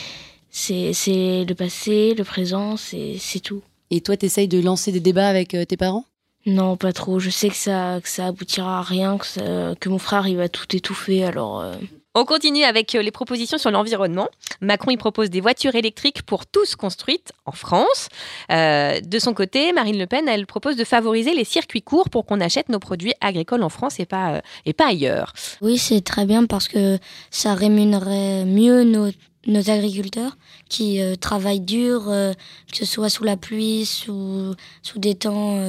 c'est, 0.49 1.45
le 1.45 1.53
passé, 1.53 2.15
le 2.17 2.23
présent, 2.23 2.77
c'est, 2.77 3.17
c'est 3.19 3.39
tout. 3.39 3.61
Et 3.91 4.01
toi, 4.01 4.17
t'essayes 4.17 4.47
de 4.47 4.59
lancer 4.59 4.91
des 4.91 4.99
débats 4.99 5.27
avec 5.29 5.53
euh, 5.53 5.63
tes 5.63 5.77
parents? 5.77 6.03
Non, 6.47 6.77
pas 6.77 6.93
trop. 6.93 7.19
Je 7.19 7.29
sais 7.29 7.49
que 7.49 7.55
ça, 7.55 7.99
que 8.01 8.09
ça 8.09 8.25
aboutira 8.25 8.79
à 8.79 8.81
rien, 8.81 9.19
que, 9.19 9.27
ça- 9.27 9.75
que 9.79 9.87
mon 9.89 9.99
frère 9.99 10.27
il 10.27 10.37
va 10.37 10.49
tout 10.49 10.75
étouffer. 10.75 11.23
Alors, 11.23 11.59
euh, 11.61 11.75
On 12.13 12.25
continue 12.25 12.65
avec 12.65 12.93
euh, 12.93 13.01
les 13.01 13.11
propositions 13.11 13.57
sur 13.57 13.71
l'environnement. 13.71 14.27
Macron, 14.59 14.91
il 14.91 14.97
propose 14.97 15.29
des 15.29 15.39
voitures 15.39 15.75
électriques 15.75 16.23
pour 16.23 16.45
tous 16.45 16.75
construites 16.75 17.31
en 17.45 17.53
France. 17.53 18.09
Euh, 18.51 18.99
de 18.99 19.17
son 19.17 19.33
côté, 19.33 19.71
Marine 19.71 19.97
Le 19.97 20.07
Pen, 20.07 20.27
elle 20.27 20.45
propose 20.45 20.75
de 20.75 20.83
favoriser 20.83 21.33
les 21.33 21.45
circuits 21.45 21.81
courts 21.81 22.09
pour 22.09 22.25
qu'on 22.25 22.41
achète 22.41 22.67
nos 22.67 22.79
produits 22.79 23.13
agricoles 23.21 23.63
en 23.63 23.69
France 23.69 24.01
et 24.01 24.05
pas, 24.05 24.33
euh, 24.33 24.41
et 24.65 24.73
pas 24.73 24.89
ailleurs. 24.89 25.31
Oui, 25.61 25.77
c'est 25.77 26.01
très 26.01 26.25
bien 26.25 26.45
parce 26.45 26.67
que 26.67 26.99
ça 27.29 27.53
rémunérerait 27.53 28.43
mieux 28.43 28.83
nos, 28.83 29.09
nos 29.47 29.69
agriculteurs 29.69 30.35
qui 30.67 30.99
travaillent 31.21 31.61
dur, 31.61 32.03
que 32.07 32.77
ce 32.77 32.85
soit 32.85 33.09
sous 33.09 33.23
la 33.23 33.37
pluie, 33.37 33.85
sous, 33.85 34.53
sous 34.83 34.99
des 34.99 35.15
temps 35.15 35.61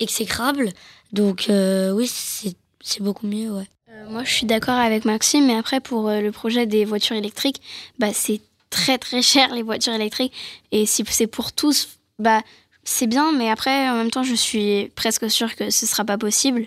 exécrables. 0.00 0.70
Donc 1.12 1.46
oui, 1.48 2.06
c'est 2.08 3.02
beaucoup 3.02 3.26
mieux, 3.26 3.50
ouais. 3.50 3.66
Euh, 3.92 4.08
moi, 4.08 4.24
je 4.24 4.32
suis 4.32 4.46
d'accord 4.46 4.78
avec 4.78 5.04
Maxime, 5.04 5.46
mais 5.46 5.56
après, 5.56 5.80
pour 5.80 6.08
euh, 6.08 6.20
le 6.20 6.32
projet 6.32 6.66
des 6.66 6.84
voitures 6.84 7.16
électriques, 7.16 7.60
bah, 7.98 8.12
c'est 8.12 8.40
très 8.70 8.98
très 8.98 9.22
cher 9.32 9.54
les 9.54 9.62
voitures 9.62 9.92
électriques. 9.92 10.32
Et 10.70 10.86
si 10.86 11.04
c'est 11.08 11.26
pour 11.26 11.52
tous, 11.52 11.98
bah, 12.18 12.40
c'est 12.84 13.06
bien, 13.06 13.32
mais 13.32 13.50
après, 13.50 13.88
en 13.90 13.96
même 13.96 14.10
temps, 14.10 14.22
je 14.22 14.34
suis 14.34 14.90
presque 14.94 15.30
sûre 15.30 15.54
que 15.54 15.70
ce 15.70 15.86
sera 15.86 16.04
pas 16.04 16.18
possible. 16.18 16.66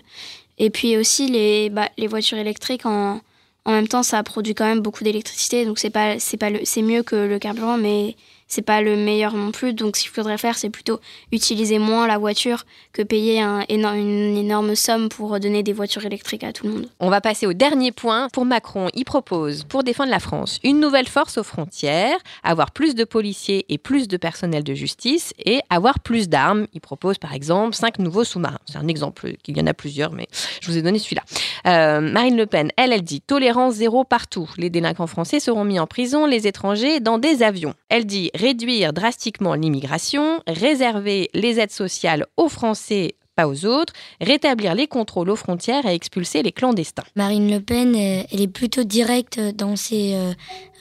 Et 0.58 0.70
puis 0.70 0.96
aussi, 0.96 1.28
les, 1.28 1.68
bah, 1.70 1.88
les 1.98 2.06
voitures 2.06 2.38
électriques, 2.38 2.86
en, 2.86 3.20
en 3.64 3.72
même 3.72 3.88
temps, 3.88 4.02
ça 4.02 4.22
produit 4.22 4.54
quand 4.54 4.64
même 4.64 4.80
beaucoup 4.80 5.04
d'électricité, 5.04 5.66
donc 5.66 5.78
c'est 5.78 5.92
c'est 6.18 6.82
mieux 6.82 7.02
que 7.02 7.16
le 7.16 7.38
carburant, 7.38 7.76
mais 7.76 8.16
c'est 8.46 8.62
pas 8.62 8.80
le 8.80 8.96
meilleur 8.96 9.34
non 9.34 9.50
plus. 9.50 9.74
Donc, 9.74 9.96
ce 9.96 10.02
qu'il 10.02 10.10
faudrait 10.10 10.38
faire, 10.38 10.56
c'est 10.56 10.70
plutôt 10.70 11.00
utiliser 11.32 11.78
moins 11.78 12.06
la 12.06 12.18
voiture 12.18 12.64
que 12.92 13.02
payer 13.02 13.40
une 13.40 14.36
énorme 14.36 14.74
somme 14.74 15.08
pour 15.08 15.38
donner 15.40 15.62
des 15.62 15.72
voitures 15.72 16.04
électriques 16.04 16.44
à 16.44 16.52
tout 16.52 16.66
le 16.66 16.72
monde. 16.72 16.88
On 17.00 17.10
va 17.10 17.20
passer 17.20 17.46
au 17.46 17.52
dernier 17.52 17.92
point. 17.92 18.28
Pour 18.32 18.44
Macron, 18.44 18.88
il 18.94 19.04
propose, 19.04 19.64
pour 19.64 19.82
défendre 19.82 20.10
la 20.10 20.20
France, 20.20 20.58
une 20.62 20.80
nouvelle 20.80 21.08
force 21.08 21.38
aux 21.38 21.42
frontières, 21.42 22.16
avoir 22.42 22.70
plus 22.70 22.94
de 22.94 23.04
policiers 23.04 23.66
et 23.68 23.78
plus 23.78 24.08
de 24.08 24.16
personnel 24.16 24.64
de 24.64 24.74
justice 24.74 25.32
et 25.44 25.60
avoir 25.70 26.00
plus 26.00 26.28
d'armes. 26.28 26.66
Il 26.72 26.80
propose 26.80 27.18
par 27.18 27.32
exemple 27.32 27.74
cinq 27.74 27.98
nouveaux 27.98 28.24
sous-marins. 28.24 28.58
C'est 28.66 28.78
un 28.78 28.88
exemple, 28.88 29.32
qu'il 29.42 29.56
y 29.56 29.60
en 29.60 29.66
a 29.66 29.74
plusieurs, 29.74 30.12
mais 30.12 30.28
je 30.60 30.70
vous 30.70 30.76
ai 30.76 30.82
donné 30.82 30.98
celui-là. 30.98 31.22
Euh, 31.66 32.00
Marine 32.00 32.36
Le 32.36 32.46
Pen, 32.46 32.70
elle, 32.76 32.92
elle 32.92 33.02
dit 33.02 33.20
tolérance 33.20 33.74
zéro 33.74 34.04
partout. 34.04 34.48
Les 34.56 34.70
délinquants 34.70 35.06
français 35.06 35.40
seront 35.40 35.64
mis 35.64 35.80
en 35.80 35.86
prison, 35.86 36.26
les 36.26 36.46
étrangers 36.46 37.00
dans 37.00 37.18
des 37.18 37.42
avions. 37.42 37.74
Elle 37.88 38.06
dit 38.06 38.30
réduire 38.36 38.92
drastiquement 38.92 39.54
l'immigration, 39.54 40.40
réserver 40.46 41.30
les 41.34 41.58
aides 41.58 41.70
sociales 41.70 42.26
aux 42.36 42.48
Français 42.48 43.16
pas 43.36 43.46
aux 43.46 43.66
autres, 43.66 43.92
rétablir 44.20 44.74
les 44.74 44.88
contrôles 44.88 45.30
aux 45.30 45.36
frontières 45.36 45.86
et 45.86 45.94
expulser 45.94 46.42
les 46.42 46.52
clandestins. 46.52 47.04
Marine 47.14 47.50
Le 47.50 47.60
Pen, 47.60 47.94
euh, 47.94 48.22
elle 48.32 48.40
est 48.40 48.48
plutôt 48.48 48.82
directe 48.82 49.38
dans 49.38 49.76
ses 49.76 50.14
euh, 50.14 50.32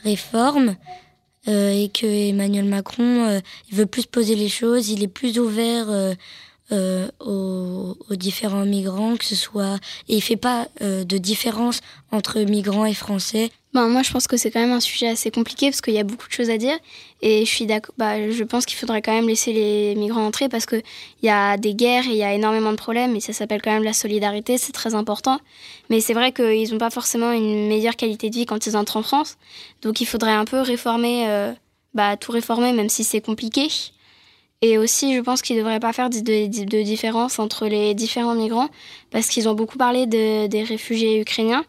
réformes 0.04 0.78
euh, 1.48 1.72
et 1.72 1.90
que 1.90 2.06
Emmanuel 2.06 2.66
Macron, 2.66 3.42
veut 3.72 3.86
plus 3.86 4.06
poser 4.06 4.36
les 4.36 4.50
choses, 4.50 4.90
il 4.90 5.04
est 5.04 5.10
plus 5.10 5.38
ouvert 5.38 5.88
euh, 6.72 7.08
aux, 7.20 7.96
aux 8.10 8.16
différents 8.16 8.66
migrants, 8.66 9.18
que 9.18 9.26
ce 9.26 9.36
soit 9.36 9.76
et 10.08 10.16
il 10.16 10.22
fait 10.22 10.36
pas 10.36 10.68
euh, 10.82 11.04
de 11.04 11.18
différence 11.20 11.82
entre 12.12 12.40
migrants 12.40 12.86
et 12.86 12.96
français. 12.96 13.52
Ben, 13.76 13.88
moi, 13.90 14.04
je 14.04 14.12
pense 14.12 14.26
que 14.26 14.38
c'est 14.38 14.52
quand 14.52 14.62
même 14.62 14.72
un 14.72 14.80
sujet 14.80 15.10
assez 15.10 15.30
compliqué 15.32 15.70
parce 15.70 15.82
qu'il 15.82 15.94
y 15.94 16.00
a 16.00 16.04
beaucoup 16.04 16.28
de 16.28 16.34
choses 16.34 16.50
à 16.50 16.58
dire. 16.58 16.78
Et 17.22 17.46
je 17.46 17.52
suis 17.52 17.66
d'accord. 17.66 17.94
Bah, 17.98 18.32
je 18.32 18.44
pense 18.44 18.66
qu'il 18.66 18.78
faudrait 18.78 19.02
quand 19.02 19.12
même 19.12 19.28
laisser 19.28 19.52
les 19.52 19.96
migrants 19.96 20.26
entrer 20.26 20.48
parce 20.48 20.66
qu'il 20.66 20.82
y 21.24 21.30
a 21.30 21.58
des 21.58 21.76
guerres 21.76 22.06
et 22.06 22.12
il 22.12 22.16
y 22.16 22.24
a 22.24 22.34
énormément 22.34 22.72
de 22.72 22.78
problèmes. 22.78 23.16
Et 23.16 23.20
ça 23.20 23.34
s'appelle 23.34 23.62
quand 23.62 23.74
même 23.74 23.84
la 23.84 23.94
solidarité, 23.94 24.58
c'est 24.58 24.72
très 24.72 24.96
important. 24.96 25.40
Mais 25.90 26.00
c'est 26.00 26.14
vrai 26.14 26.32
qu'ils 26.32 26.72
n'ont 26.72 26.78
pas 26.78 26.90
forcément 26.90 27.32
une 27.32 27.68
meilleure 27.68 27.98
qualité 27.98 28.30
de 28.30 28.36
vie 28.36 28.46
quand 28.46 28.66
ils 28.66 28.78
entrent 28.78 28.98
en 28.98 29.04
France. 29.04 29.38
Donc 29.82 30.00
il 30.00 30.06
faudrait 30.06 30.32
un 30.32 30.46
peu 30.46 30.62
réformer, 30.62 31.28
euh, 31.28 31.52
bah, 31.94 32.16
tout 32.16 32.32
réformer, 32.32 32.72
même 32.72 32.90
si 32.90 33.04
c'est 33.04 33.22
compliqué. 33.22 33.68
Et 34.68 34.80
aussi, 34.80 35.16
je 35.16 35.22
pense 35.22 35.44
qu'ils 35.44 35.58
ne 35.58 35.62
devraient 35.62 35.80
pas 35.80 35.94
faire 35.94 36.10
de, 36.10 36.18
de- 36.20 36.64
de 36.66 36.82
différence 36.82 37.38
entre 37.38 37.68
les 37.68 37.94
différents 37.94 38.34
migrants 38.34 38.70
parce 39.12 39.28
qu'ils 39.28 39.48
ont 39.48 39.54
beaucoup 39.54 39.78
parlé 39.78 40.08
de- 40.08 40.48
des 40.48 40.64
réfugiés 40.64 41.20
ukrainiens 41.22 41.64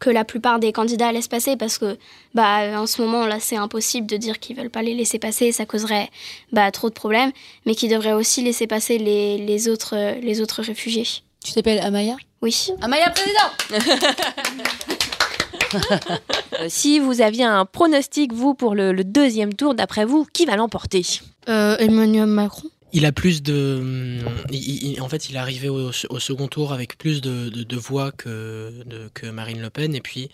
que 0.00 0.10
la 0.10 0.24
plupart 0.24 0.58
des 0.58 0.72
candidats 0.72 1.12
laissent 1.12 1.28
passer 1.28 1.56
parce 1.56 1.78
que 1.78 1.96
bah 2.34 2.80
en 2.80 2.86
ce 2.86 3.02
moment 3.02 3.24
là 3.26 3.38
c'est 3.40 3.56
impossible 3.56 4.06
de 4.08 4.16
dire 4.16 4.38
qu'ils 4.40 4.56
veulent 4.56 4.70
pas 4.70 4.82
les 4.82 4.94
laisser 4.94 5.18
passer 5.20 5.50
ça 5.52 5.64
causerait 5.66 6.08
bah 6.52 6.70
trop 6.72 6.88
de 6.88 6.94
problèmes 6.94 7.32
mais 7.66 7.74
qu'ils 7.76 7.90
devraient 7.90 8.12
aussi 8.12 8.42
laisser 8.42 8.66
passer 8.68 8.98
les, 8.98 9.38
les 9.38 9.68
autres 9.68 9.96
les 10.20 10.40
autres 10.40 10.62
réfugiés. 10.62 11.06
Tu 11.44 11.52
t'appelles 11.52 11.80
Amaya? 11.80 12.16
Oui. 12.42 12.68
Amaya 12.82 13.10
président 13.10 13.50
Euh, 15.74 16.66
si 16.68 16.98
vous 16.98 17.20
aviez 17.20 17.44
un 17.44 17.66
pronostic, 17.66 18.32
vous, 18.32 18.54
pour 18.54 18.74
le, 18.74 18.92
le 18.92 19.04
deuxième 19.04 19.52
tour, 19.52 19.74
d'après 19.74 20.06
vous, 20.06 20.26
qui 20.32 20.46
va 20.46 20.56
l'emporter? 20.56 21.02
Euh, 21.48 21.76
Emmanuel 21.78 22.26
Macron. 22.26 22.68
Il 22.92 23.04
a 23.04 23.12
plus 23.12 23.42
de. 23.42 23.78
hum, 23.80 24.34
il- 24.50 24.92
il- 24.94 25.00
en 25.02 25.08
fait, 25.08 25.28
il 25.28 25.36
est 25.36 25.38
arrivé 25.38 25.68
au, 25.68 25.90
au 26.10 26.18
second 26.18 26.48
tour 26.48 26.72
avec 26.72 26.96
plus 26.98 27.20
de, 27.20 27.48
de- 27.50 27.62
de 27.62 27.76
voix 27.76 28.12
que, 28.12 28.72
de- 28.86 29.10
que 29.12 29.26
Marine 29.26 29.60
Le 29.60 29.68
Pen. 29.70 29.94
Et 29.94 30.00
puis, 30.00 30.30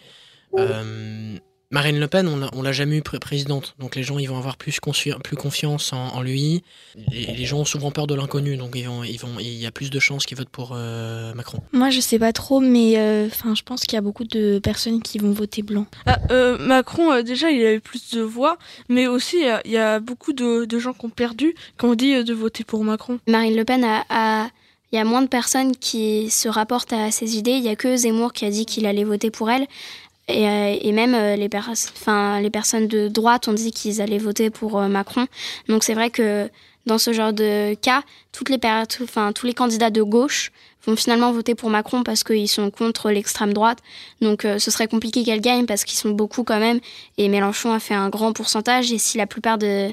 euh, 0.57 1.37
Marine 1.75 1.99
Le 1.99 2.07
Pen, 2.07 2.29
on 2.29 2.37
l'a- 2.37 2.51
on 2.55 2.63
l'a 2.63 2.71
jamais 2.71 2.97
eu 2.99 3.03
pré- 3.03 3.19
présidente. 3.19 3.75
Donc, 3.81 3.97
les 3.97 4.05
gens, 4.05 4.19
ils 4.21 4.27
vont 4.29 4.39
avoir 4.39 4.57
plus, 4.57 4.79
confi- 4.79 5.13
plus 5.23 5.35
confiance 5.37 5.93
en, 5.93 6.07
en 6.15 6.23
lui. 6.23 6.63
Et 7.13 7.27
les 7.35 7.45
gens 7.47 7.59
ont 7.59 7.65
souvent 7.65 7.91
peur 7.91 8.07
de 8.07 8.15
l'inconnu. 8.15 8.57
Donc, 8.57 8.71
ils 8.77 8.87
vont, 8.87 9.03
ils 9.03 9.19
vont, 9.19 9.41
il 9.41 9.53
y 9.61 9.67
a 9.67 9.73
plus 9.73 9.91
de 9.91 9.99
chances 9.99 10.25
qu'ils 10.25 10.37
votent 10.39 10.49
pour 10.51 10.71
euh, 10.77 11.35
Macron. 11.35 11.59
Moi, 11.73 11.91
je 11.91 11.99
sais 11.99 12.21
pas 12.21 12.33
trop, 12.33 12.61
mais 12.61 12.95
euh, 12.97 13.27
enfin, 13.27 13.57
je 13.57 13.63
pense 13.65 13.81
qu'il 13.83 13.97
y 13.97 13.99
a 13.99 14.03
beaucoup 14.03 14.23
de 14.25 14.61
personnes 14.61 15.03
qui 15.03 15.19
vont 15.19 15.33
voter 15.33 15.63
blanc. 15.63 15.87
Ah, 16.07 16.21
euh, 16.31 16.57
Macron, 16.59 17.11
euh, 17.13 17.23
déjà, 17.23 17.51
il 17.51 17.61
a 17.67 17.75
eu 17.75 17.81
plus 17.81 18.11
de 18.15 18.21
voix, 18.21 18.57
mais 18.89 19.09
aussi, 19.09 19.39
il 19.39 19.43
y 19.45 19.49
a- 19.49 19.61
il 19.65 19.73
y, 19.73 19.77
a 19.77 19.99
beaucoup 19.99 20.33
de, 20.33 20.67
de 20.67 20.79
gens 20.79 20.93
qui 20.93 21.05
ont 21.07 21.11
perdu, 21.11 21.57
qui 21.79 21.85
ont 21.85 21.97
dit 21.97 22.15
euh, 22.15 22.23
de 22.23 22.35
voter 22.35 22.63
pour 22.63 22.85
Macron. 22.85 23.19
Marine 23.27 23.57
Le 23.57 23.65
Pen 23.65 23.83
a, 23.85 24.05
a- 24.11 24.49
il 24.93 24.97
y 24.97 25.01
a 25.01 25.05
moins 25.05 25.23
de 25.23 25.27
personnes 25.27 25.75
qui 25.75 26.31
se 26.31 26.49
rapportent 26.49 26.93
à 26.93 27.11
ses 27.11 27.37
idées. 27.37 27.51
Il 27.53 27.65
y 27.65 27.69
a 27.69 27.75
que 27.75 27.97
Zemmour 27.97 28.33
qui 28.33 28.45
a 28.45 28.51
dit 28.51 28.65
qu'il 28.65 28.87
allait 28.87 29.03
voter 29.03 29.33
pour 29.33 29.51
elle. 29.51 29.67
Et, 30.29 30.49
euh, 30.49 30.77
et 30.81 30.93
même 30.93 31.15
euh, 31.15 31.37
les, 31.37 31.49
pers- 31.49 31.69
enfin, 31.71 32.41
les 32.41 32.51
personnes 32.51 32.89
de 32.89 33.09
droite 33.09 33.47
ont 33.49 33.53
dit 33.53 33.73
qu'ils 33.73 34.01
allaient 34.01 34.19
voter 34.19 34.49
pour 34.51 34.79
euh, 34.79 34.89
Macron. 34.89 35.27
Donc 35.69 35.85
c'est 35.85 35.95
vrai 35.95 36.09
que 36.11 36.49
dans 36.87 36.99
ce 36.99 37.13
genre 37.13 37.33
de 37.33 37.75
cas, 37.75 38.03
toutes 38.33 38.49
les 38.49 38.59
tout- 38.59 39.05
enfin, 39.05 39.33
tous 39.33 39.47
les 39.47 39.55
candidats 39.55 39.91
de 39.91 40.03
gauche 40.03 40.51
vont 40.87 40.97
finalement 40.97 41.33
voter 41.33 41.55
pour 41.55 41.71
Macron 41.71 42.03
parce 42.03 42.25
qu'ils 42.25 42.49
sont 42.49 42.71
contre 42.71 43.11
l'extrême 43.11 43.53
droite. 43.53 43.79
Donc 44.23 44.45
euh, 44.45 44.59
ce 44.59 44.71
serait 44.71 44.87
compliqué 44.89 45.25
qu'elle 45.25 45.41
gagne 45.41 45.67
parce 45.67 45.85
qu'ils 45.85 45.99
sont 45.99 46.11
beaucoup 46.11 46.43
quand 46.45 46.59
même. 46.59 46.81
Et 47.19 47.29
Mélenchon 47.29 47.73
a 47.73 47.79
fait 47.81 47.95
un 47.95 48.09
grand 48.09 48.33
pourcentage. 48.33 48.93
Et 48.93 48.99
si 48.99 49.17
la 49.19 49.27
plupart 49.27 49.57
de, 49.59 49.91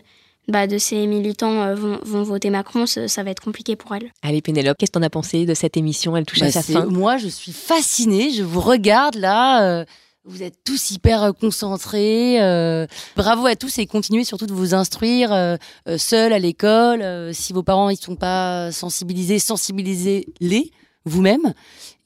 bah, 0.48 0.66
de 0.68 0.78
ses 0.78 1.08
militants 1.08 1.62
euh, 1.62 1.76
vont, 1.76 2.00
vont 2.04 2.24
voter 2.24 2.50
Macron, 2.50 2.86
ça, 2.86 3.08
ça 3.10 3.24
va 3.24 3.32
être 3.32 3.42
compliqué 3.42 3.76
pour 3.78 3.94
elle. 3.96 4.12
Allez, 4.22 4.42
Pénélope, 4.42 4.78
qu'est-ce 4.78 4.92
que 4.92 4.98
t'en 5.00 5.04
as 5.06 5.10
pensé 5.10 5.46
de 5.46 5.54
cette 5.54 5.76
émission? 5.78 6.16
Elle 6.18 6.26
touche 6.26 6.40
Bah, 6.40 6.48
à 6.48 6.52
sa 6.52 6.62
c'est- 6.62 6.74
fin. 6.74 6.86
Moi, 6.86 7.18
je 7.18 7.28
suis 7.30 7.54
fascinée. 7.54 8.32
Je 8.32 8.44
vous 8.44 8.62
regarde 8.62 9.16
là. 9.16 9.64
euh, 9.64 9.86
Vous 10.24 10.44
êtes 10.44 10.64
tous 10.64 10.92
hyper 10.92 11.24
euh, 11.24 11.32
concentrés. 11.32 12.42
euh, 12.42 12.86
bravo 13.16 13.48
à 13.48 13.56
tous 13.56 13.80
et 13.80 13.88
continuez 13.88 14.24
surtout 14.24 14.46
de 14.46 14.54
vous 14.54 14.76
instruire 14.76 15.34
euh, 15.34 15.56
euh, 15.88 15.98
seuls 15.98 16.32
à 16.32 16.38
l'école. 16.40 17.02
Euh, 17.02 17.34
si 17.34 17.54
vos 17.54 17.64
parents 17.64 17.90
ils 17.90 17.98
sont 17.98 18.16
pas 18.16 18.72
sensibilisés, 18.72 19.40
sensibilisez-les 19.40 20.72
vous-même 21.06 21.54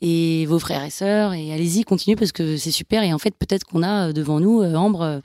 et 0.02 0.46
vos 0.46 0.60
frères 0.60 0.84
et 0.86 0.90
sœurs. 0.90 1.34
Et 1.34 1.52
allez-y, 1.52 1.84
continuez 1.84 2.16
parce 2.16 2.32
que 2.32 2.56
c'est 2.56 2.72
super. 2.72 3.04
Et 3.04 3.14
en 3.14 3.20
fait, 3.20 3.32
peut-être 3.38 3.66
qu'on 3.66 3.84
a 3.84 4.14
devant 4.14 4.40
nous, 4.40 4.62
euh, 4.62 4.76
Ambre, 4.76 5.02
euh, 5.02 5.20